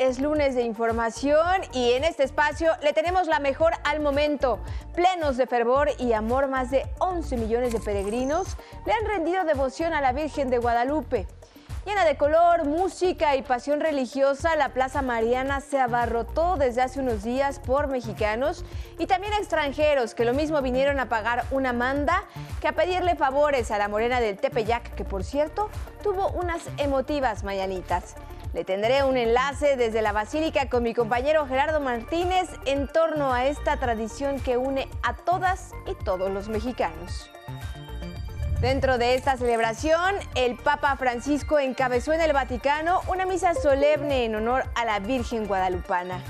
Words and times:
es 0.00 0.18
lunes 0.18 0.54
de 0.54 0.62
información 0.62 1.60
y 1.74 1.92
en 1.92 2.04
este 2.04 2.24
espacio 2.24 2.72
le 2.82 2.94
tenemos 2.94 3.26
la 3.26 3.38
mejor 3.38 3.74
al 3.84 4.00
momento. 4.00 4.58
Plenos 4.94 5.36
de 5.36 5.46
fervor 5.46 5.90
y 5.98 6.14
amor, 6.14 6.48
más 6.48 6.70
de 6.70 6.86
11 7.00 7.36
millones 7.36 7.74
de 7.74 7.80
peregrinos 7.80 8.56
le 8.86 8.94
han 8.94 9.04
rendido 9.04 9.44
devoción 9.44 9.92
a 9.92 10.00
la 10.00 10.12
Virgen 10.12 10.48
de 10.48 10.56
Guadalupe. 10.56 11.28
Llena 11.84 12.06
de 12.06 12.16
color, 12.16 12.64
música 12.64 13.36
y 13.36 13.42
pasión 13.42 13.80
religiosa, 13.80 14.56
la 14.56 14.70
Plaza 14.70 15.02
Mariana 15.02 15.60
se 15.60 15.78
abarrotó 15.78 16.56
desde 16.56 16.80
hace 16.80 17.00
unos 17.00 17.22
días 17.22 17.58
por 17.58 17.88
mexicanos 17.88 18.64
y 18.98 19.06
también 19.06 19.34
extranjeros 19.34 20.14
que 20.14 20.24
lo 20.24 20.32
mismo 20.32 20.62
vinieron 20.62 20.98
a 20.98 21.10
pagar 21.10 21.44
una 21.50 21.74
manda 21.74 22.24
que 22.62 22.68
a 22.68 22.72
pedirle 22.72 23.16
favores 23.16 23.70
a 23.70 23.76
la 23.76 23.88
morena 23.88 24.18
del 24.20 24.38
Tepeyac, 24.38 24.94
que 24.94 25.04
por 25.04 25.24
cierto 25.24 25.68
tuvo 26.02 26.28
unas 26.30 26.62
emotivas 26.78 27.44
mañanitas. 27.44 28.14
Le 28.52 28.64
tendré 28.64 29.04
un 29.04 29.16
enlace 29.16 29.76
desde 29.76 30.02
la 30.02 30.10
Basílica 30.10 30.68
con 30.68 30.82
mi 30.82 30.92
compañero 30.92 31.46
Gerardo 31.46 31.80
Martínez 31.80 32.48
en 32.66 32.88
torno 32.88 33.32
a 33.32 33.46
esta 33.46 33.76
tradición 33.76 34.40
que 34.40 34.56
une 34.56 34.88
a 35.04 35.14
todas 35.14 35.70
y 35.86 35.94
todos 36.04 36.32
los 36.32 36.48
mexicanos. 36.48 37.30
Dentro 38.60 38.98
de 38.98 39.14
esta 39.14 39.36
celebración, 39.36 40.16
el 40.34 40.56
Papa 40.56 40.96
Francisco 40.96 41.60
encabezó 41.60 42.12
en 42.12 42.20
el 42.22 42.32
Vaticano 42.32 43.00
una 43.06 43.24
misa 43.24 43.54
solemne 43.54 44.24
en 44.24 44.34
honor 44.34 44.64
a 44.74 44.84
la 44.84 44.98
Virgen 44.98 45.46
Guadalupana. 45.46 46.20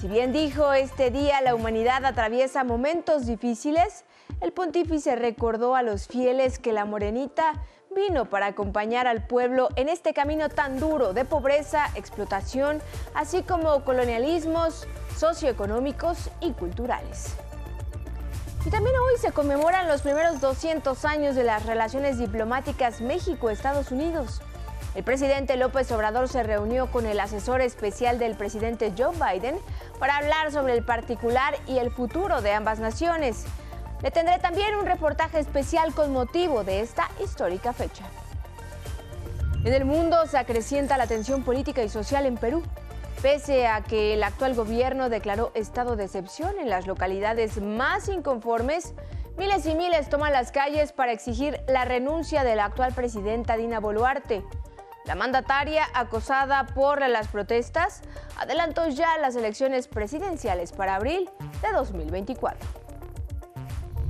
Si 0.00 0.08
bien 0.08 0.32
dijo 0.32 0.72
este 0.72 1.10
día 1.10 1.42
la 1.42 1.54
humanidad 1.54 2.04
atraviesa 2.06 2.64
momentos 2.64 3.26
difíciles, 3.26 4.06
el 4.40 4.52
pontífice 4.52 5.16
recordó 5.16 5.74
a 5.74 5.82
los 5.82 6.06
fieles 6.06 6.58
que 6.58 6.72
la 6.72 6.86
morenita 6.86 7.52
vino 7.94 8.26
para 8.26 8.46
acompañar 8.46 9.06
al 9.06 9.26
pueblo 9.26 9.68
en 9.76 9.88
este 9.88 10.12
camino 10.12 10.48
tan 10.48 10.78
duro 10.78 11.12
de 11.12 11.24
pobreza, 11.24 11.86
explotación, 11.94 12.80
así 13.14 13.42
como 13.42 13.84
colonialismos 13.84 14.86
socioeconómicos 15.16 16.30
y 16.40 16.52
culturales. 16.52 17.34
Y 18.64 18.70
también 18.70 18.94
hoy 18.96 19.18
se 19.18 19.32
conmemoran 19.32 19.88
los 19.88 20.02
primeros 20.02 20.40
200 20.40 21.04
años 21.04 21.34
de 21.34 21.44
las 21.44 21.64
relaciones 21.64 22.18
diplomáticas 22.18 23.00
México-Estados 23.00 23.92
Unidos. 23.92 24.42
El 24.94 25.04
presidente 25.04 25.56
López 25.56 25.90
Obrador 25.92 26.28
se 26.28 26.42
reunió 26.42 26.90
con 26.90 27.06
el 27.06 27.20
asesor 27.20 27.60
especial 27.60 28.18
del 28.18 28.34
presidente 28.34 28.92
Joe 28.96 29.14
Biden 29.14 29.58
para 29.98 30.16
hablar 30.16 30.50
sobre 30.50 30.74
el 30.74 30.82
particular 30.82 31.54
y 31.66 31.78
el 31.78 31.90
futuro 31.90 32.42
de 32.42 32.52
ambas 32.52 32.78
naciones. 32.80 33.44
Le 34.02 34.12
tendré 34.12 34.38
también 34.38 34.76
un 34.76 34.86
reportaje 34.86 35.40
especial 35.40 35.92
con 35.92 36.12
motivo 36.12 36.62
de 36.62 36.80
esta 36.80 37.08
histórica 37.22 37.72
fecha. 37.72 38.04
En 39.64 39.74
el 39.74 39.84
mundo 39.84 40.24
se 40.26 40.38
acrecienta 40.38 40.96
la 40.96 41.08
tensión 41.08 41.42
política 41.42 41.82
y 41.82 41.88
social 41.88 42.24
en 42.24 42.36
Perú. 42.36 42.62
Pese 43.20 43.66
a 43.66 43.82
que 43.82 44.14
el 44.14 44.22
actual 44.22 44.54
gobierno 44.54 45.08
declaró 45.08 45.50
estado 45.54 45.96
de 45.96 46.04
excepción 46.04 46.60
en 46.60 46.70
las 46.70 46.86
localidades 46.86 47.60
más 47.60 48.08
inconformes, 48.08 48.94
miles 49.36 49.66
y 49.66 49.74
miles 49.74 50.08
toman 50.08 50.32
las 50.32 50.52
calles 50.52 50.92
para 50.92 51.10
exigir 51.10 51.60
la 51.66 51.84
renuncia 51.84 52.44
de 52.44 52.54
la 52.54 52.66
actual 52.66 52.92
presidenta 52.94 53.56
Dina 53.56 53.80
Boluarte. 53.80 54.44
La 55.06 55.16
mandataria, 55.16 55.84
acosada 55.94 56.66
por 56.66 57.00
las 57.08 57.26
protestas, 57.26 58.02
adelantó 58.36 58.86
ya 58.88 59.18
las 59.18 59.34
elecciones 59.34 59.88
presidenciales 59.88 60.70
para 60.70 60.94
abril 60.94 61.28
de 61.62 61.72
2024. 61.72 62.87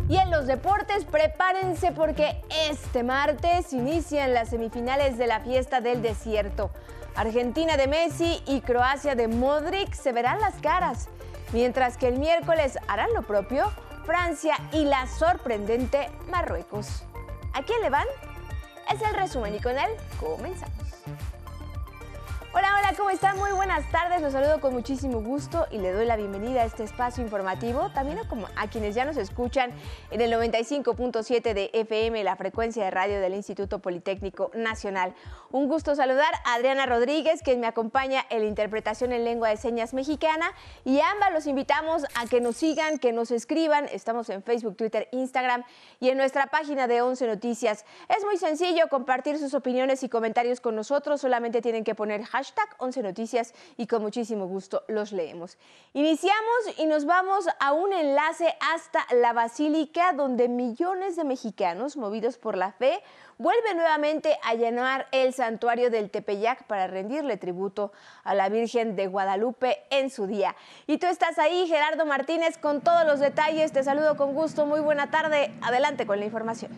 Y 0.09 0.17
en 0.17 0.31
los 0.31 0.47
deportes, 0.47 1.05
prepárense 1.05 1.93
porque 1.93 2.43
este 2.71 3.03
martes 3.03 3.73
inician 3.75 4.33
las 4.33 4.49
semifinales 4.49 5.19
de 5.19 5.27
la 5.27 5.41
fiesta 5.41 5.83
del 5.83 6.01
desierto. 6.01 6.71
Argentina 7.15 7.77
de 7.77 7.89
Messi 7.89 8.43
y 8.47 8.63
Croacia 8.63 9.15
de 9.15 9.29
Modric 9.29 9.93
se 9.93 10.13
verán 10.13 10.41
las 10.41 10.55
caras, 10.63 11.09
mientras 11.53 11.99
que 11.99 12.09
el 12.09 12.19
miércoles 12.19 12.79
harán 12.89 13.13
lo 13.13 13.23
propio 13.23 13.71
Francia 14.07 14.57
y 14.73 14.87
la 14.87 15.07
sorprendente 15.07 16.09
Marruecos. 16.31 17.03
¿A 17.53 17.63
quién 17.63 17.83
le 17.83 17.91
van? 17.91 18.07
Es 18.91 19.03
el 19.03 19.15
resumen 19.15 19.55
y 19.55 19.61
con 19.61 19.79
él 19.79 19.91
comenzamos. 20.19 20.88
Hola, 22.59 22.75
hola, 22.77 22.93
¿cómo 22.97 23.11
están? 23.11 23.39
Muy 23.39 23.53
buenas 23.53 23.89
tardes, 23.93 24.21
los 24.21 24.33
saludo 24.33 24.61
con 24.61 24.75
muchísimo 24.75 25.23
gusto 25.23 25.69
y 25.71 25.79
le 25.79 25.93
doy 25.93 26.07
la 26.07 26.17
bienvenida 26.17 26.63
a 26.63 26.65
este 26.65 26.83
espacio 26.83 27.23
informativo, 27.23 27.91
también 27.91 28.19
a, 28.19 28.23
a 28.57 28.67
quienes 28.67 28.97
ya 28.97 29.05
nos 29.05 29.17
escuchan 29.17 29.71
en 30.11 30.21
el 30.21 30.33
95.7 30.33 31.55
de 31.55 31.71
FM, 31.73 32.25
la 32.25 32.35
frecuencia 32.35 32.85
de 32.85 32.91
radio 32.91 33.21
del 33.21 33.35
Instituto 33.35 33.79
Politécnico 33.79 34.51
Nacional. 34.55 35.15
Un 35.53 35.69
gusto 35.69 35.95
saludar 35.95 36.35
a 36.45 36.55
Adriana 36.55 36.85
Rodríguez, 36.87 37.43
quien 37.45 37.61
me 37.61 37.69
acompaña 37.69 38.25
en 38.29 38.41
la 38.41 38.49
interpretación 38.49 39.13
en 39.13 39.25
lengua 39.25 39.51
de 39.51 39.57
señas 39.57 39.95
mexicana, 39.95 40.51
y 40.85 40.99
ambas 40.99 41.33
los 41.33 41.47
invitamos 41.47 42.07
a 42.17 42.27
que 42.27 42.41
nos 42.41 42.57
sigan, 42.57 42.99
que 42.99 43.13
nos 43.13 43.31
escriban, 43.31 43.87
estamos 43.93 44.31
en 44.31 44.43
Facebook, 44.43 44.77
Twitter, 44.77 45.09
Instagram 45.13 45.63
y 46.01 46.09
en 46.09 46.17
nuestra 46.17 46.49
página 46.49 46.89
de 46.89 47.03
11 47.03 47.25
Noticias. 47.29 47.85
Es 48.09 48.25
muy 48.25 48.37
sencillo 48.37 48.89
compartir 48.89 49.39
sus 49.39 49.55
opiniones 49.55 50.03
y 50.03 50.09
comentarios 50.09 50.61
con 50.61 50.75
nosotros, 50.75 51.21
solamente 51.21 51.63
tienen 51.63 51.85
que 51.85 51.95
poner 51.95 52.25
hashtag 52.25 52.48
11 52.79 53.03
Noticias 53.03 53.55
y 53.77 53.87
con 53.87 54.03
muchísimo 54.03 54.47
gusto 54.47 54.85
los 54.89 55.13
leemos. 55.13 55.59
Iniciamos 55.93 56.79
y 56.79 56.87
nos 56.87 57.05
vamos 57.05 57.47
a 57.61 57.73
un 57.73 57.93
enlace 57.93 58.55
hasta 58.61 59.07
la 59.15 59.33
Basílica 59.33 60.13
donde 60.13 60.49
millones 60.49 61.17
de 61.17 61.25
mexicanos 61.25 61.97
movidos 61.97 62.39
por 62.39 62.57
la 62.57 62.73
fe 62.73 63.03
vuelven 63.39 63.77
nuevamente 63.77 64.39
a 64.43 64.55
llenar 64.55 65.07
el 65.13 65.33
santuario 65.33 65.91
del 65.91 66.11
Tepeyac 66.11 66.65
para 66.65 66.87
rendirle 66.87 67.37
tributo 67.37 67.93
a 68.25 68.35
la 68.35 68.49
Virgen 68.49 68.97
de 68.97 69.07
Guadalupe 69.07 69.85
en 69.91 70.11
su 70.11 70.27
día. 70.27 70.57
Y 70.87 70.99
tú 70.99 71.07
estás 71.07 71.39
ahí, 71.39 71.67
Gerardo 71.69 72.05
Martínez, 72.05 72.59
con 72.59 72.81
todos 72.81 73.07
los 73.07 73.21
detalles. 73.21 73.73
Te 73.73 73.83
saludo 73.83 74.17
con 74.17 74.35
gusto. 74.35 74.67
Muy 74.67 74.81
buena 74.81 75.11
tarde. 75.11 75.53
Adelante 75.63 76.07
con 76.07 76.19
la 76.19 76.27
información. 76.27 76.73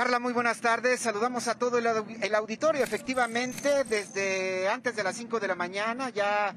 Carla, 0.00 0.18
muy 0.18 0.32
buenas 0.32 0.62
tardes. 0.62 0.98
Saludamos 0.98 1.46
a 1.46 1.56
todo 1.56 1.76
el, 1.76 2.34
auditorio. 2.34 2.82
Efectivamente, 2.82 3.84
desde 3.84 4.66
antes 4.66 4.96
de 4.96 5.02
las 5.02 5.14
5 5.14 5.38
de 5.40 5.46
la 5.46 5.54
mañana 5.54 6.08
ya 6.08 6.54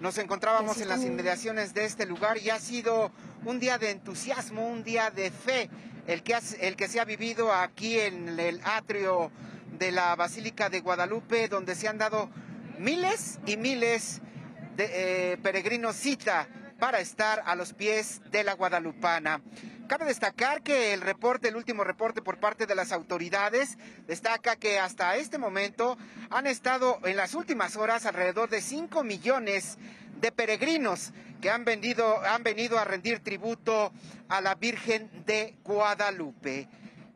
nos 0.00 0.16
encontrábamos 0.16 0.80
en 0.80 0.88
las 0.88 1.02
inmediaciones 1.02 1.74
de 1.74 1.84
este 1.84 2.06
lugar 2.06 2.38
y 2.38 2.48
ha 2.48 2.58
sido 2.58 3.12
un 3.44 3.60
día 3.60 3.76
de 3.76 3.90
entusiasmo, 3.90 4.66
un 4.66 4.82
día 4.82 5.10
de 5.10 5.30
fe, 5.30 5.68
el 6.06 6.22
que, 6.22 6.38
el 6.62 6.74
que 6.74 6.88
se 6.88 6.98
ha 6.98 7.04
vivido 7.04 7.52
aquí 7.52 8.00
en 8.00 8.40
el 8.40 8.62
atrio 8.64 9.30
de 9.78 9.92
la 9.92 10.16
Basílica 10.16 10.70
de 10.70 10.80
Guadalupe, 10.80 11.48
donde 11.48 11.74
se 11.74 11.88
han 11.88 11.98
dado 11.98 12.30
miles 12.78 13.40
y 13.44 13.58
miles 13.58 14.22
de 14.74 15.32
eh, 15.32 15.36
peregrinos 15.42 15.96
cita 15.96 16.48
para 16.78 17.00
estar 17.00 17.42
a 17.44 17.56
los 17.56 17.74
pies 17.74 18.22
de 18.30 18.42
la 18.42 18.54
Guadalupana. 18.54 19.42
Cabe 19.86 20.04
destacar 20.04 20.62
que 20.62 20.92
el 20.94 21.00
reporte, 21.00 21.48
el 21.48 21.56
último 21.56 21.84
reporte 21.84 22.20
por 22.20 22.38
parte 22.38 22.66
de 22.66 22.74
las 22.74 22.90
autoridades, 22.90 23.78
destaca 24.08 24.56
que 24.56 24.80
hasta 24.80 25.14
este 25.16 25.38
momento 25.38 25.96
han 26.28 26.48
estado 26.48 26.98
en 27.04 27.16
las 27.16 27.34
últimas 27.34 27.76
horas 27.76 28.04
alrededor 28.04 28.48
de 28.48 28.60
5 28.60 29.04
millones 29.04 29.78
de 30.20 30.32
peregrinos 30.32 31.12
que 31.40 31.50
han, 31.50 31.64
han 31.68 32.42
venido 32.42 32.78
a 32.78 32.84
rendir 32.84 33.20
tributo 33.20 33.92
a 34.28 34.40
la 34.40 34.56
Virgen 34.56 35.08
de 35.24 35.56
Guadalupe. 35.62 36.68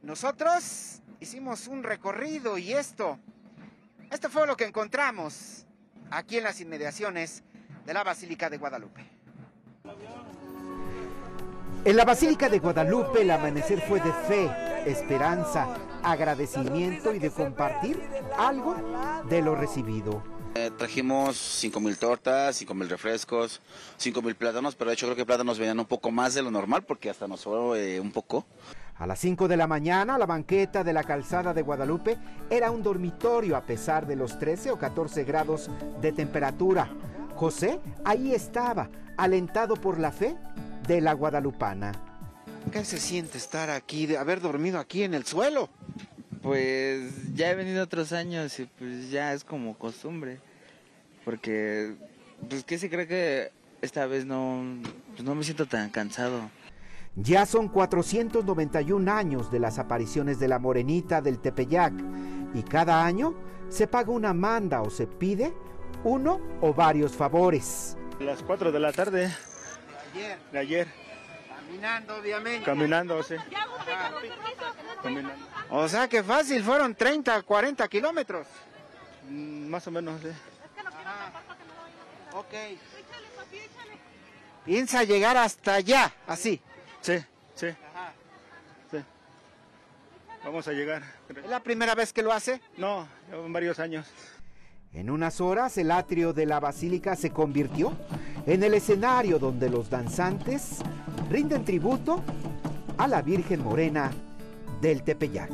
Nosotros 0.02 1.02
hicimos 1.19 1.67
un 1.67 1.82
recorrido 1.82 2.56
y 2.56 2.72
esto, 2.72 3.19
esto 4.12 4.31
fue 4.31 4.46
lo 4.46 4.56
que 4.56 4.64
encontramos 4.64 5.67
aquí 6.11 6.38
en 6.38 6.44
las 6.44 6.61
inmediaciones 6.61 7.43
de 7.84 7.94
la 7.94 8.05
Basílica 8.05 8.49
de 8.49 8.58
Guadalupe. 8.58 9.05
En 11.82 11.97
la 11.97 12.05
Basílica 12.05 12.50
de 12.50 12.59
Guadalupe 12.59 13.23
el 13.23 13.31
amanecer 13.31 13.81
fue 13.81 14.00
de 14.00 14.12
fe, 14.12 14.50
esperanza, 14.85 15.67
agradecimiento 16.03 17.15
y 17.15 17.19
de 17.19 17.31
compartir 17.31 17.99
algo 18.37 18.77
de 19.31 19.41
lo 19.41 19.55
recibido. 19.55 20.23
Eh, 20.56 20.71
trajimos 20.77 21.38
5 21.38 21.81
mil 21.81 21.97
tortas, 21.97 22.56
5 22.56 22.75
mil 22.75 22.87
refrescos, 22.87 23.62
5 23.97 24.21
mil 24.21 24.35
plátanos, 24.35 24.75
pero 24.75 24.91
de 24.91 24.94
hecho 24.94 25.06
creo 25.06 25.17
que 25.17 25.25
plátanos 25.25 25.59
venían 25.59 25.81
un 25.81 25.87
poco 25.87 26.11
más 26.11 26.35
de 26.35 26.43
lo 26.43 26.50
normal 26.50 26.82
porque 26.82 27.09
hasta 27.09 27.27
nos 27.27 27.41
sobró 27.41 27.75
eh, 27.75 27.99
un 27.99 28.12
poco. 28.12 28.44
A 28.99 29.06
las 29.06 29.19
5 29.21 29.49
de 29.49 29.56
la 29.56 29.67
mañana, 29.67 30.19
la 30.19 30.27
banqueta 30.27 30.85
de 30.85 30.93
la 30.93 31.03
calzada 31.03 31.55
de 31.55 31.62
Guadalupe 31.62 32.19
era 32.50 32.71
un 32.71 32.82
dormitorio 32.82 33.56
a 33.56 33.62
pesar 33.62 34.06
de 34.06 34.17
los 34.17 34.38
13 34.38 34.73
o 34.73 34.79
14 34.79 35.25
grados 35.25 35.71
de 36.03 36.12
temperatura. 36.12 36.91
José 37.37 37.81
ahí 38.05 38.35
estaba, 38.35 38.91
alentado 39.17 39.77
por 39.77 39.99
la 39.99 40.12
fe 40.12 40.37
de 40.94 41.00
la 41.00 41.12
guadalupana. 41.12 41.92
¿Qué 42.72 42.84
se 42.84 42.98
siente 42.98 43.38
estar 43.38 43.70
aquí, 43.70 44.06
de 44.06 44.19
haber 44.19 44.40
dormido 44.40 44.81
aquí 44.81 45.04
en 45.04 45.14
el 45.14 45.25
suelo? 45.25 45.69
Pues 46.42 47.32
ya 47.34 47.50
he 47.50 47.54
venido 47.54 47.84
otros 47.84 48.12
años 48.12 48.58
y 48.58 48.64
pues 48.64 49.08
ya 49.08 49.32
es 49.32 49.44
como 49.44 49.78
costumbre. 49.78 50.40
Porque, 51.25 51.94
pues 52.48 52.64
que 52.64 52.76
se 52.76 52.90
cree 52.90 53.06
que 53.06 53.52
esta 53.82 54.06
vez 54.06 54.26
no, 54.26 54.64
pues 55.12 55.22
no 55.22 55.37
me 55.37 55.44
siento 55.44 55.66
tan 55.66 55.90
cansado. 55.90 56.50
Ya 57.14 57.46
son 57.46 57.69
491 57.69 59.12
años 59.12 59.50
de 59.52 59.60
las 59.60 59.78
apariciones 59.78 60.40
de 60.40 60.48
la 60.48 60.58
morenita 60.58 61.20
del 61.20 61.38
Tepeyac 61.38 61.94
y 62.52 62.62
cada 62.62 63.04
año 63.04 63.34
se 63.69 63.86
paga 63.86 64.10
una 64.10 64.34
manda 64.34 64.82
o 64.82 64.90
se 64.90 65.06
pide 65.06 65.54
uno 66.02 66.40
o 66.60 66.75
varios 66.75 67.12
favores. 67.12 67.96
A 68.19 68.25
las 68.25 68.43
4 68.43 68.72
de 68.72 68.81
la 68.81 68.93
tarde 68.93 69.31
Ayer, 70.12 70.38
de 70.52 70.58
ayer, 70.58 70.88
caminando, 71.48 72.16
obviamente. 72.16 72.64
caminando, 72.64 73.22
sí. 73.22 73.36
Caminando. 75.02 75.46
O 75.70 75.88
sea 75.88 76.08
que 76.08 76.22
fácil, 76.22 76.62
fueron 76.64 76.94
30, 76.94 77.42
40 77.42 77.86
kilómetros. 77.88 78.46
Mm, 79.28 79.68
Más 79.68 79.86
o 79.86 79.90
menos, 79.90 80.20
sí. 80.20 80.28
Ok. 82.32 82.54
Piensa 84.64 85.04
llegar 85.04 85.36
hasta 85.36 85.74
allá, 85.74 86.12
así. 86.26 86.60
Sí, 87.00 87.18
sí. 87.54 87.68
sí. 88.90 88.98
Vamos 90.44 90.66
a 90.68 90.72
llegar. 90.72 91.02
¿Es 91.28 91.48
la 91.50 91.60
primera 91.60 91.94
vez 91.94 92.12
que 92.12 92.22
lo 92.22 92.32
hace? 92.32 92.60
No, 92.76 93.06
llevan 93.30 93.52
varios 93.52 93.78
años. 93.78 94.06
En 94.92 95.08
unas 95.08 95.40
horas 95.40 95.78
el 95.78 95.92
atrio 95.92 96.32
de 96.32 96.46
la 96.46 96.58
basílica 96.58 97.14
se 97.14 97.31
convirtió 97.31 97.96
en 98.44 98.64
el 98.64 98.75
escenario 98.75 99.38
donde 99.38 99.70
los 99.70 99.88
danzantes 99.88 100.78
rinden 101.31 101.64
tributo 101.64 102.25
a 102.98 103.06
la 103.06 103.22
Virgen 103.22 103.62
Morena 103.62 104.10
del 104.81 105.04
Tepeyac. 105.04 105.52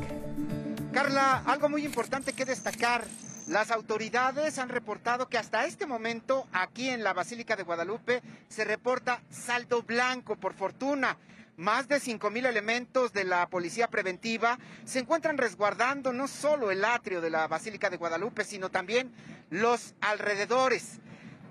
Carla, 0.91 1.43
algo 1.45 1.69
muy 1.69 1.85
importante 1.85 2.33
que 2.33 2.45
destacar. 2.45 3.05
Las 3.47 3.69
autoridades 3.69 4.57
han 4.57 4.69
reportado 4.69 5.29
que 5.29 5.37
hasta 5.37 5.65
este 5.65 5.85
momento 5.85 6.47
aquí 6.51 6.89
en 6.89 7.03
la 7.03 7.13
Basílica 7.13 7.55
de 7.55 7.61
Guadalupe 7.61 8.23
se 8.49 8.65
reporta 8.65 9.21
saldo 9.29 9.83
blanco, 9.83 10.35
por 10.35 10.53
fortuna. 10.53 11.15
Más 11.57 11.87
de 11.87 11.99
5.000 11.99 12.45
elementos 12.45 13.13
de 13.13 13.23
la 13.23 13.49
Policía 13.49 13.87
Preventiva 13.87 14.59
se 14.85 14.99
encuentran 14.99 15.39
resguardando 15.39 16.13
no 16.13 16.27
solo 16.27 16.69
el 16.69 16.85
atrio 16.85 17.19
de 17.19 17.31
la 17.31 17.47
Basílica 17.47 17.89
de 17.89 17.97
Guadalupe, 17.97 18.43
sino 18.43 18.69
también 18.69 19.11
los 19.49 19.95
alrededores. 19.99 20.99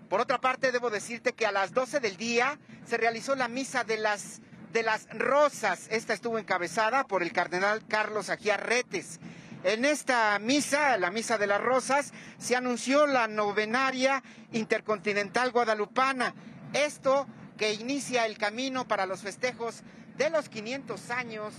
Por 0.08 0.20
otra 0.20 0.40
parte, 0.40 0.70
debo 0.70 0.90
decirte 0.90 1.32
que 1.32 1.44
a 1.44 1.50
las 1.50 1.74
12 1.74 1.98
del 1.98 2.16
día 2.16 2.56
se 2.86 2.98
realizó 2.98 3.34
la 3.34 3.48
misa 3.48 3.82
de 3.82 3.96
las, 3.96 4.42
de 4.72 4.84
las 4.84 5.08
rosas. 5.10 5.88
Esta 5.90 6.14
estuvo 6.14 6.38
encabezada 6.38 7.08
por 7.08 7.24
el 7.24 7.32
cardenal 7.32 7.84
Carlos 7.88 8.30
Aguiar 8.30 8.64
Retes. 8.64 9.18
En 9.64 9.84
esta 9.84 10.38
misa, 10.38 10.98
la 10.98 11.10
misa 11.10 11.36
de 11.36 11.48
las 11.48 11.60
rosas, 11.60 12.12
se 12.38 12.54
anunció 12.54 13.08
la 13.08 13.26
novenaria 13.26 14.22
intercontinental 14.52 15.50
guadalupana. 15.50 16.32
Esto 16.72 17.26
que 17.56 17.74
inicia 17.74 18.26
el 18.26 18.38
camino 18.38 18.86
para 18.86 19.06
los 19.06 19.20
festejos 19.20 19.82
de 20.16 20.30
los 20.30 20.48
500 20.48 21.10
años 21.10 21.54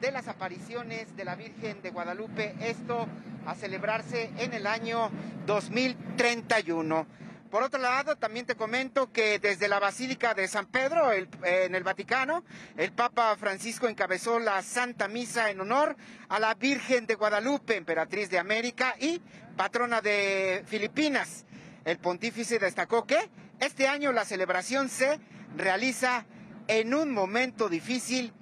de 0.00 0.10
las 0.10 0.28
apariciones 0.28 1.14
de 1.16 1.24
la 1.24 1.36
Virgen 1.36 1.80
de 1.82 1.90
Guadalupe. 1.90 2.54
Esto 2.60 3.06
a 3.46 3.54
celebrarse 3.54 4.30
en 4.38 4.52
el 4.52 4.66
año 4.66 5.10
2031. 5.46 7.06
Por 7.50 7.62
otro 7.62 7.78
lado, 7.78 8.16
también 8.16 8.46
te 8.46 8.54
comento 8.54 9.12
que 9.12 9.38
desde 9.38 9.68
la 9.68 9.78
Basílica 9.78 10.32
de 10.32 10.48
San 10.48 10.64
Pedro, 10.66 11.12
en 11.12 11.74
el 11.74 11.82
Vaticano, 11.82 12.44
el 12.78 12.92
Papa 12.92 13.36
Francisco 13.36 13.88
encabezó 13.88 14.38
la 14.38 14.62
Santa 14.62 15.06
Misa 15.06 15.50
en 15.50 15.60
honor 15.60 15.94
a 16.30 16.40
la 16.40 16.54
Virgen 16.54 17.06
de 17.06 17.14
Guadalupe, 17.14 17.76
emperatriz 17.76 18.30
de 18.30 18.38
América 18.38 18.94
y 18.98 19.20
patrona 19.54 20.00
de 20.00 20.64
Filipinas. 20.66 21.44
El 21.84 21.98
pontífice 21.98 22.58
destacó 22.58 23.06
que 23.06 23.28
este 23.60 23.86
año 23.86 24.12
la 24.12 24.24
celebración 24.24 24.88
se 24.88 25.20
realiza 25.56 26.26
en 26.68 26.94
un 26.94 27.12
momento 27.12 27.68
difícil 27.68 28.32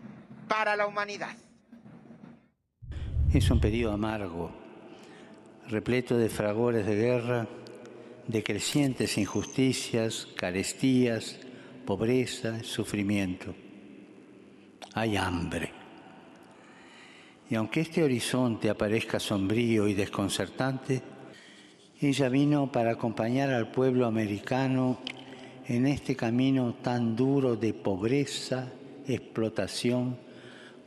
para 0.49 0.77
la 0.77 0.87
humanidad. 0.87 1.37
Es 3.33 3.51
un 3.51 3.61
periodo 3.61 3.93
amargo, 3.93 4.51
repleto 5.69 6.19
de 6.19 6.29
fragores 6.29 6.87
de 6.87 6.97
guerra, 6.97 7.47
de 8.27 8.43
crecientes 8.43 9.19
injusticias, 9.19 10.29
carestías, 10.37 11.39
pobreza, 11.87 12.63
sufrimiento. 12.63 13.55
Hay 14.95 15.17
hambre. 15.17 15.73
Y 17.49 17.55
aunque 17.55 17.81
este 17.81 18.03
horizonte 18.03 18.71
aparezca 18.71 19.19
sombrío 19.19 19.89
y 19.89 19.95
desconcertante, 19.95 21.03
ella 22.01 22.29
vino 22.29 22.71
para 22.71 22.93
acompañar 22.93 23.51
al 23.51 23.71
pueblo 23.71 24.07
americano 24.07 25.01
en 25.67 25.87
este 25.87 26.17
camino 26.17 26.75
tan 26.83 27.15
duro 27.17 27.57
de 27.57 27.73
pobreza, 27.75 28.69
explotación, 29.07 30.19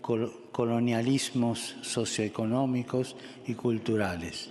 col- 0.02 0.32
colonialismos 0.52 1.76
socioeconómicos 1.82 3.16
y 3.48 3.54
culturales. 3.56 4.50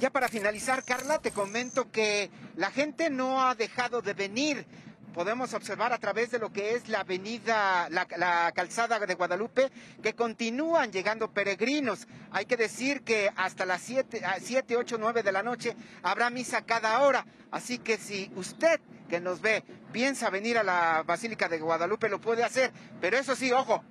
Ya 0.00 0.10
para 0.10 0.28
finalizar, 0.28 0.84
Carla, 0.84 1.18
te 1.18 1.30
comento 1.30 1.90
que 1.90 2.30
la 2.56 2.70
gente 2.70 3.10
no 3.10 3.42
ha 3.46 3.54
dejado 3.54 4.02
de 4.02 4.12
venir. 4.14 4.66
Podemos 5.14 5.54
observar 5.54 5.92
a 5.92 5.98
través 5.98 6.32
de 6.32 6.40
lo 6.40 6.52
que 6.52 6.74
es 6.74 6.88
la 6.88 7.00
avenida, 7.00 7.88
la, 7.88 8.50
calzada 8.52 8.98
de 8.98 9.14
Guadalupe, 9.14 9.70
que 10.02 10.14
continúan 10.14 10.90
llegando 10.90 11.30
peregrinos. 11.30 12.08
Hay 12.32 12.46
que 12.46 12.56
decir 12.56 13.02
que 13.02 13.30
hasta 13.36 13.64
las 13.64 13.80
7, 13.82 14.20
7, 14.40 14.76
8, 14.76 14.96
9 14.98 15.22
de 15.22 15.30
la 15.30 15.44
noche 15.44 15.76
habrá 16.02 16.30
misa 16.30 16.62
cada 16.62 17.00
hora. 17.02 17.24
Así 17.52 17.78
que 17.78 17.96
si 17.96 18.32
usted 18.34 18.80
que 19.08 19.20
nos 19.20 19.40
ve 19.40 19.62
piensa 19.92 20.30
venir 20.30 20.58
a 20.58 20.64
la 20.64 21.04
Basílica 21.06 21.48
de 21.48 21.60
Guadalupe, 21.60 22.08
lo 22.08 22.20
puede 22.20 22.42
hacer. 22.42 22.72
Pero 23.00 23.16
eso 23.16 23.36
sí, 23.36 23.52
ojo, 23.52 23.84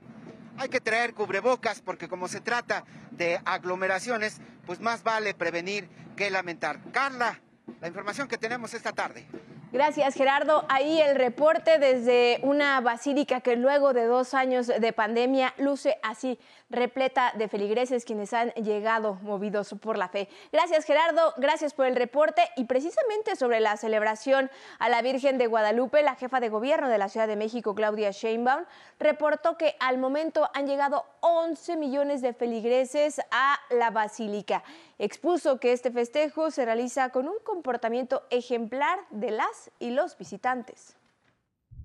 hay 0.57 0.67
que 0.67 0.81
traer 0.81 1.13
cubrebocas 1.13 1.79
porque 1.79 2.09
como 2.09 2.27
se 2.27 2.41
trata 2.41 2.83
de 3.11 3.39
aglomeraciones, 3.45 4.41
pues 4.65 4.81
más 4.81 5.03
vale 5.03 5.33
prevenir 5.33 5.87
que 6.17 6.29
lamentar. 6.29 6.81
Carla, 6.91 7.39
la 7.79 7.87
información 7.87 8.27
que 8.27 8.37
tenemos 8.37 8.73
esta 8.73 8.91
tarde. 8.91 9.25
Gracias, 9.73 10.13
Gerardo. 10.13 10.65
Ahí 10.69 11.01
el 11.01 11.15
reporte 11.15 11.79
desde 11.79 12.39
una 12.43 12.79
basílica 12.79 13.41
que 13.41 13.55
luego 13.55 13.91
de 13.91 14.05
dos 14.05 14.35
años 14.35 14.67
de 14.67 14.93
pandemia 14.93 15.55
luce 15.57 15.97
así, 16.03 16.37
repleta 16.73 17.31
de 17.35 17.47
feligreses 17.47 18.03
quienes 18.03 18.33
han 18.33 18.49
llegado 18.51 19.15
movidos 19.21 19.73
por 19.79 19.97
la 19.97 20.09
fe. 20.09 20.27
Gracias, 20.51 20.83
Gerardo. 20.85 21.33
Gracias 21.37 21.73
por 21.73 21.85
el 21.85 21.95
reporte. 21.95 22.41
Y 22.57 22.65
precisamente 22.65 23.35
sobre 23.35 23.59
la 23.59 23.77
celebración 23.77 24.51
a 24.79 24.89
la 24.89 25.01
Virgen 25.01 25.37
de 25.37 25.47
Guadalupe, 25.47 26.03
la 26.03 26.15
jefa 26.15 26.39
de 26.39 26.49
gobierno 26.49 26.89
de 26.89 26.97
la 26.97 27.09
Ciudad 27.09 27.27
de 27.27 27.35
México, 27.35 27.75
Claudia 27.75 28.11
Sheinbaum, 28.11 28.65
reportó 28.99 29.57
que 29.57 29.75
al 29.79 29.97
momento 29.97 30.49
han 30.53 30.67
llegado 30.67 31.05
11 31.21 31.77
millones 31.77 32.21
de 32.21 32.33
feligreses 32.33 33.21
a 33.31 33.59
la 33.69 33.91
basílica. 33.91 34.63
Expuso 34.99 35.59
que 35.59 35.73
este 35.73 35.91
festejo 35.91 36.51
se 36.51 36.65
realiza 36.65 37.09
con 37.09 37.27
un 37.27 37.37
comportamiento 37.43 38.23
ejemplar 38.29 38.99
de 39.11 39.31
las 39.31 39.71
y 39.79 39.91
los 39.91 40.17
visitantes. 40.17 40.95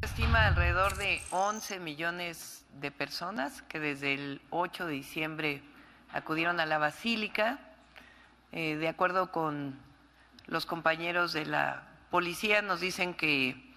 Estima 0.02 0.46
alrededor 0.46 0.96
de 0.96 1.20
11 1.32 1.80
millones 1.80 2.57
de 2.74 2.90
personas 2.90 3.62
que 3.62 3.80
desde 3.80 4.14
el 4.14 4.40
8 4.50 4.86
de 4.86 4.92
diciembre 4.92 5.62
acudieron 6.12 6.60
a 6.60 6.66
la 6.66 6.78
basílica. 6.78 7.58
Eh, 8.52 8.76
de 8.76 8.88
acuerdo 8.88 9.30
con 9.32 9.78
los 10.46 10.66
compañeros 10.66 11.32
de 11.32 11.46
la 11.46 11.82
policía, 12.10 12.62
nos 12.62 12.80
dicen 12.80 13.14
que 13.14 13.74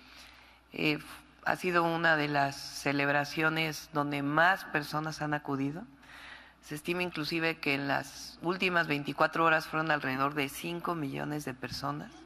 eh, 0.73 0.99
ha 1.45 1.55
sido 1.55 1.83
una 1.83 2.15
de 2.15 2.27
las 2.27 2.55
celebraciones 2.55 3.89
donde 3.93 4.21
más 4.21 4.65
personas 4.65 5.21
han 5.21 5.33
acudido. 5.33 5.83
Se 6.61 6.75
estima 6.75 7.03
inclusive 7.03 7.57
que 7.57 7.73
en 7.73 7.87
las 7.87 8.37
últimas 8.41 8.87
24 8.87 9.43
horas 9.43 9.67
fueron 9.67 9.91
alrededor 9.91 10.35
de 10.35 10.47
5 10.47 10.95
millones 10.95 11.43
de 11.43 11.53
personas. 11.53 12.20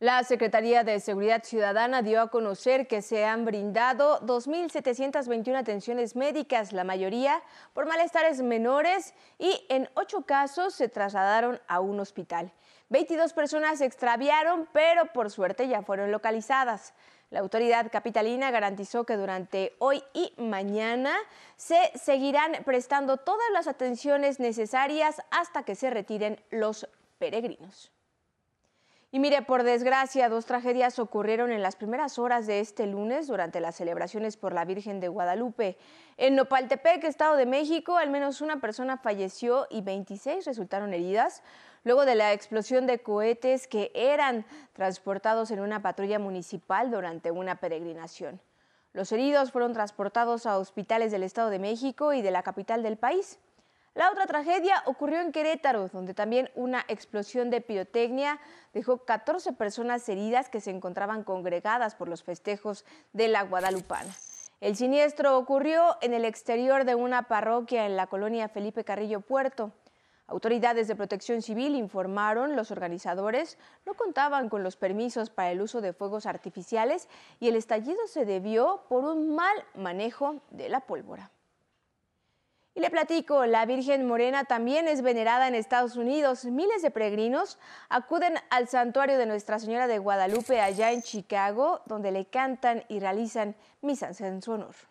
La 0.00 0.24
Secretaría 0.24 0.82
de 0.82 0.98
Seguridad 0.98 1.44
Ciudadana 1.44 2.00
dio 2.00 2.22
a 2.22 2.30
conocer 2.30 2.86
que 2.86 3.02
se 3.02 3.26
han 3.26 3.44
brindado 3.44 4.18
2.721 4.22 5.54
atenciones 5.54 6.16
médicas, 6.16 6.72
la 6.72 6.84
mayoría 6.84 7.42
por 7.74 7.84
malestares 7.84 8.40
menores 8.40 9.12
y 9.38 9.62
en 9.68 9.90
ocho 9.92 10.22
casos 10.22 10.72
se 10.72 10.88
trasladaron 10.88 11.60
a 11.68 11.80
un 11.80 12.00
hospital. 12.00 12.50
22 12.88 13.34
personas 13.34 13.80
se 13.80 13.84
extraviaron, 13.84 14.70
pero 14.72 15.04
por 15.12 15.30
suerte 15.30 15.68
ya 15.68 15.82
fueron 15.82 16.10
localizadas. 16.10 16.94
La 17.28 17.40
autoridad 17.40 17.92
capitalina 17.92 18.50
garantizó 18.50 19.04
que 19.04 19.18
durante 19.18 19.74
hoy 19.80 20.02
y 20.14 20.32
mañana 20.38 21.14
se 21.56 21.92
seguirán 21.94 22.52
prestando 22.64 23.18
todas 23.18 23.50
las 23.52 23.68
atenciones 23.68 24.40
necesarias 24.40 25.20
hasta 25.30 25.62
que 25.62 25.74
se 25.74 25.90
retiren 25.90 26.40
los 26.48 26.88
peregrinos. 27.18 27.92
Y 29.12 29.18
mire, 29.18 29.42
por 29.42 29.64
desgracia, 29.64 30.28
dos 30.28 30.46
tragedias 30.46 31.00
ocurrieron 31.00 31.50
en 31.50 31.62
las 31.62 31.74
primeras 31.74 32.16
horas 32.20 32.46
de 32.46 32.60
este 32.60 32.86
lunes 32.86 33.26
durante 33.26 33.58
las 33.58 33.74
celebraciones 33.74 34.36
por 34.36 34.52
la 34.52 34.64
Virgen 34.64 35.00
de 35.00 35.08
Guadalupe. 35.08 35.76
En 36.16 36.36
Nopaltepec, 36.36 37.02
Estado 37.02 37.34
de 37.34 37.44
México, 37.44 37.96
al 37.96 38.10
menos 38.10 38.40
una 38.40 38.60
persona 38.60 38.98
falleció 38.98 39.66
y 39.68 39.80
26 39.80 40.44
resultaron 40.44 40.94
heridas 40.94 41.42
luego 41.82 42.04
de 42.04 42.14
la 42.14 42.32
explosión 42.32 42.86
de 42.86 43.00
cohetes 43.00 43.66
que 43.66 43.90
eran 43.94 44.46
transportados 44.74 45.50
en 45.50 45.58
una 45.58 45.82
patrulla 45.82 46.20
municipal 46.20 46.92
durante 46.92 47.32
una 47.32 47.56
peregrinación. 47.56 48.40
Los 48.92 49.10
heridos 49.10 49.50
fueron 49.50 49.72
transportados 49.72 50.46
a 50.46 50.56
hospitales 50.56 51.10
del 51.10 51.24
Estado 51.24 51.50
de 51.50 51.58
México 51.58 52.12
y 52.12 52.22
de 52.22 52.30
la 52.30 52.44
capital 52.44 52.84
del 52.84 52.96
país. 52.96 53.40
La 53.94 54.10
otra 54.12 54.26
tragedia 54.26 54.82
ocurrió 54.86 55.20
en 55.20 55.32
Querétaro, 55.32 55.88
donde 55.88 56.14
también 56.14 56.48
una 56.54 56.84
explosión 56.86 57.50
de 57.50 57.60
pirotecnia 57.60 58.38
dejó 58.72 59.04
14 59.04 59.52
personas 59.54 60.08
heridas 60.08 60.48
que 60.48 60.60
se 60.60 60.70
encontraban 60.70 61.24
congregadas 61.24 61.96
por 61.96 62.08
los 62.08 62.22
festejos 62.22 62.84
de 63.12 63.26
la 63.26 63.42
Guadalupana. 63.42 64.14
El 64.60 64.76
siniestro 64.76 65.36
ocurrió 65.38 65.96
en 66.02 66.14
el 66.14 66.24
exterior 66.24 66.84
de 66.84 66.94
una 66.94 67.24
parroquia 67.24 67.84
en 67.84 67.96
la 67.96 68.06
colonia 68.06 68.48
Felipe 68.48 68.84
Carrillo 68.84 69.22
Puerto. 69.22 69.72
Autoridades 70.28 70.86
de 70.86 70.94
protección 70.94 71.42
civil 71.42 71.74
informaron 71.74 72.54
los 72.54 72.70
organizadores 72.70 73.58
no 73.86 73.94
contaban 73.94 74.48
con 74.48 74.62
los 74.62 74.76
permisos 74.76 75.30
para 75.30 75.50
el 75.50 75.60
uso 75.60 75.80
de 75.80 75.92
fuegos 75.92 76.26
artificiales 76.26 77.08
y 77.40 77.48
el 77.48 77.56
estallido 77.56 78.06
se 78.06 78.24
debió 78.24 78.84
por 78.88 79.04
un 79.04 79.34
mal 79.34 79.64
manejo 79.74 80.36
de 80.50 80.68
la 80.68 80.80
pólvora. 80.80 81.32
Y 82.74 82.80
le 82.80 82.90
platico, 82.90 83.46
la 83.46 83.66
Virgen 83.66 84.06
Morena 84.06 84.44
también 84.44 84.86
es 84.86 85.02
venerada 85.02 85.48
en 85.48 85.56
Estados 85.56 85.96
Unidos. 85.96 86.44
Miles 86.44 86.82
de 86.82 86.90
peregrinos 86.90 87.58
acuden 87.88 88.34
al 88.48 88.68
santuario 88.68 89.18
de 89.18 89.26
Nuestra 89.26 89.58
Señora 89.58 89.88
de 89.88 89.98
Guadalupe 89.98 90.60
allá 90.60 90.92
en 90.92 91.02
Chicago, 91.02 91.82
donde 91.86 92.12
le 92.12 92.26
cantan 92.26 92.84
y 92.88 93.00
realizan 93.00 93.56
misas 93.82 94.20
en 94.20 94.40
su 94.40 94.52
honor. 94.52 94.89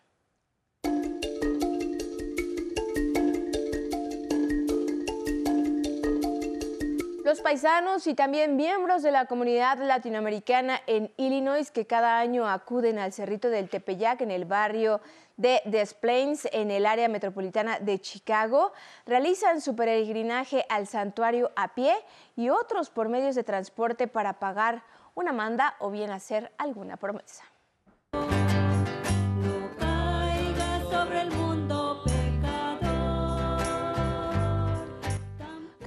Los 7.30 7.42
paisanos 7.42 8.08
y 8.08 8.14
también 8.14 8.56
miembros 8.56 9.04
de 9.04 9.12
la 9.12 9.26
comunidad 9.26 9.78
latinoamericana 9.78 10.80
en 10.88 11.12
Illinois 11.16 11.70
que 11.70 11.86
cada 11.86 12.18
año 12.18 12.48
acuden 12.48 12.98
al 12.98 13.12
Cerrito 13.12 13.50
del 13.50 13.68
Tepeyac 13.68 14.20
en 14.22 14.32
el 14.32 14.46
barrio 14.46 15.00
de 15.36 15.62
Des 15.64 15.94
Plaines 15.94 16.48
en 16.50 16.72
el 16.72 16.86
área 16.86 17.06
metropolitana 17.06 17.78
de 17.78 18.00
Chicago 18.00 18.72
realizan 19.06 19.60
su 19.60 19.76
peregrinaje 19.76 20.66
al 20.68 20.88
santuario 20.88 21.52
a 21.54 21.72
pie 21.72 21.94
y 22.34 22.48
otros 22.48 22.90
por 22.90 23.08
medios 23.08 23.36
de 23.36 23.44
transporte 23.44 24.08
para 24.08 24.40
pagar 24.40 24.82
una 25.14 25.32
manda 25.32 25.76
o 25.78 25.92
bien 25.92 26.10
hacer 26.10 26.50
alguna 26.58 26.96
promesa. 26.96 27.44